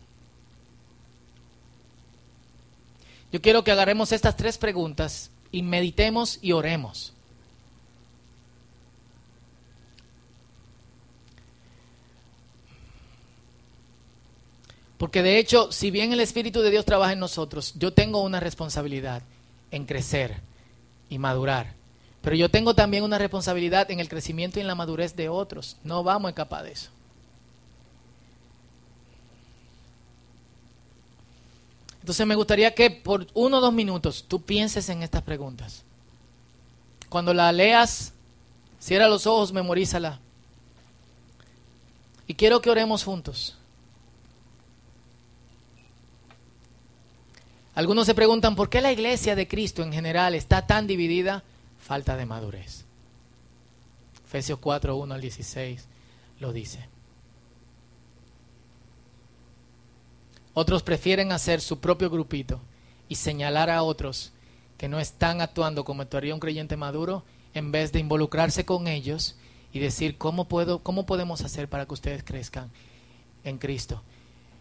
Yo 3.32 3.42
quiero 3.42 3.64
que 3.64 3.72
agarremos 3.72 4.12
estas 4.12 4.36
tres 4.36 4.58
preguntas 4.58 5.30
y 5.52 5.62
meditemos 5.62 6.40
y 6.42 6.52
oremos. 6.52 7.14
Porque 14.98 15.24
de 15.24 15.38
hecho, 15.38 15.72
si 15.72 15.92
bien 15.92 16.12
el 16.12 16.20
Espíritu 16.20 16.62
de 16.62 16.72
Dios 16.72 16.84
trabaja 16.84 17.14
en 17.14 17.20
nosotros, 17.20 17.74
yo 17.78 17.94
tengo 17.94 18.22
una 18.22 18.40
responsabilidad 18.42 19.22
en 19.72 19.86
crecer 19.86 20.42
y 21.10 21.20
madurar. 21.20 21.79
Pero 22.30 22.38
yo 22.38 22.50
tengo 22.50 22.76
también 22.76 23.04
una 23.04 23.18
responsabilidad 23.18 23.90
en 23.90 24.00
el 24.00 24.08
crecimiento 24.08 24.60
y 24.60 24.62
en 24.62 24.68
la 24.68 24.76
madurez 24.76 25.16
de 25.16 25.30
otros. 25.30 25.78
No 25.84 26.04
vamos 26.04 26.28
a 26.28 26.30
escapar 26.30 26.64
de 26.64 26.74
eso. 26.74 26.92
Entonces 32.02 32.28
me 32.28 32.36
gustaría 32.36 32.76
que 32.76 32.92
por 32.92 33.26
uno 33.34 33.58
o 33.58 33.62
dos 33.62 33.74
minutos 33.74 34.26
tú 34.28 34.44
pienses 34.44 34.90
en 34.90 35.02
estas 35.02 35.24
preguntas. 35.24 35.82
Cuando 37.10 37.34
la 37.34 37.52
leas, 37.52 38.14
cierra 38.80 39.08
los 39.08 39.26
ojos, 39.26 39.52
memorízala. 39.52 40.20
Y 42.28 42.36
quiero 42.36 42.62
que 42.62 42.70
oremos 42.70 43.04
juntos. 43.04 43.56
Algunos 47.74 48.06
se 48.06 48.14
preguntan 48.14 48.56
por 48.56 48.70
qué 48.70 48.82
la 48.82 48.92
iglesia 48.92 49.36
de 49.36 49.48
Cristo 49.48 49.82
en 49.82 49.92
general 49.92 50.36
está 50.36 50.68
tan 50.68 50.86
dividida. 50.86 51.44
Falta 51.90 52.16
de 52.16 52.28
madurez. 52.28 52.86
Efesios 54.24 54.60
4, 54.60 54.96
1 54.96 55.12
al 55.12 55.22
16 55.22 55.86
lo 56.40 56.54
dice. 56.54 56.86
Otros 60.54 60.84
prefieren 60.84 61.32
hacer 61.32 61.62
su 61.62 61.80
propio 61.80 62.12
grupito 62.12 62.60
y 63.08 63.16
señalar 63.16 63.72
a 63.72 63.82
otros 63.82 64.32
que 64.78 64.88
no 64.88 65.00
están 65.00 65.42
actuando 65.42 65.84
como 65.84 66.04
actuaría 66.04 66.36
un 66.36 66.40
creyente 66.40 66.78
maduro, 66.78 67.24
en 67.56 67.72
vez 67.72 67.92
de 67.92 67.98
involucrarse 67.98 68.66
con 68.66 68.88
ellos 68.88 69.36
y 69.74 69.80
decir 69.80 70.16
cómo 70.16 70.46
puedo, 70.46 70.84
cómo 70.84 71.08
podemos 71.08 71.42
hacer 71.42 71.70
para 71.70 71.88
que 71.88 71.96
ustedes 71.96 72.24
crezcan 72.24 72.70
en 73.44 73.58
Cristo. 73.58 74.04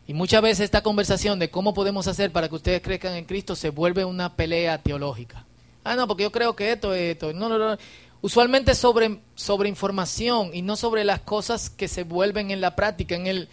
Y 0.07 0.15
muchas 0.15 0.41
veces 0.41 0.61
esta 0.61 0.83
conversación 0.83 1.39
de 1.39 1.51
cómo 1.51 1.75
podemos 1.75 2.07
hacer 2.07 2.33
para 2.33 2.49
que 2.49 2.55
ustedes 2.55 2.81
crezcan 2.81 3.17
en 3.17 3.27
Cristo 3.27 3.55
se 3.55 3.69
vuelve 3.69 4.07
una 4.07 4.35
pelea 4.35 4.83
teológica. 4.83 5.45
Ah, 5.89 5.97
no, 5.97 6.07
porque 6.07 6.25
yo 6.25 6.33
creo 6.33 6.55
que 6.55 6.71
esto 6.71 6.93
es 6.93 7.13
esto. 7.13 7.33
No, 7.33 7.49
no. 7.49 7.79
Usualmente 8.21 8.75
sobre, 8.75 9.21
sobre 9.35 9.71
información 9.71 10.51
y 10.53 10.61
no 10.61 10.77
sobre 10.77 11.03
las 11.03 11.21
cosas 11.21 11.71
que 11.71 11.89
se 11.89 12.03
vuelven 12.03 12.51
en 12.51 12.61
la 12.61 12.77
práctica. 12.77 13.15
En 13.15 13.27
el, 13.27 13.49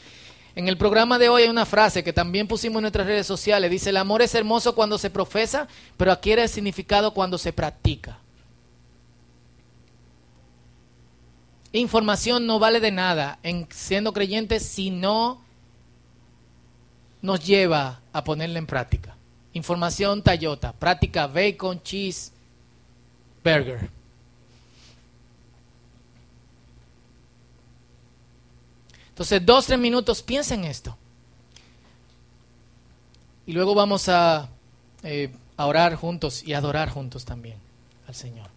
en 0.56 0.68
el 0.68 0.78
programa 0.78 1.18
de 1.18 1.30
hoy 1.30 1.44
hay 1.44 1.50
una 1.50 1.66
frase 1.66 2.04
que 2.04 2.12
también 2.12 2.48
pusimos 2.48 2.78
en 2.78 2.82
nuestras 2.82 3.08
redes 3.08 3.26
sociales. 3.26 3.72
Dice, 3.72 3.92
el 3.92 3.98
amor 3.98 4.22
es 4.22 4.36
hermoso 4.36 4.76
cuando 4.76 4.98
se 4.98 5.10
profesa, 5.10 5.70
pero 5.96 6.12
adquiere 6.12 6.44
el 6.44 6.50
significado 6.50 7.14
cuando 7.14 7.38
se 7.38 7.54
practica. 7.54 8.18
Información 11.72 12.46
no 12.46 12.60
vale 12.60 12.82
de 12.82 12.92
nada 12.92 13.40
en 13.44 13.68
siendo 13.72 14.12
creyentes 14.12 14.64
si 14.64 14.90
no 14.90 15.42
nos 17.22 17.46
lleva 17.46 18.02
a 18.12 18.24
ponerla 18.26 18.60
en 18.60 18.68
práctica. 18.68 19.15
Información 19.56 20.22
Toyota, 20.22 20.74
práctica 20.74 21.28
bacon, 21.28 21.82
cheese, 21.82 22.30
burger. 23.42 23.90
Entonces, 29.10 29.46
dos, 29.46 29.66
tres 29.66 29.80
minutos, 29.80 30.22
piensen 30.22 30.66
esto. 30.66 30.98
Y 33.48 33.54
luego 33.54 33.74
vamos 33.74 34.10
a, 34.10 34.50
eh, 35.04 35.34
a 35.56 35.66
orar 35.68 35.96
juntos 35.96 36.44
y 36.44 36.54
adorar 36.54 36.90
juntos 36.90 37.24
también 37.24 37.58
al 38.10 38.16
Señor. 38.16 38.55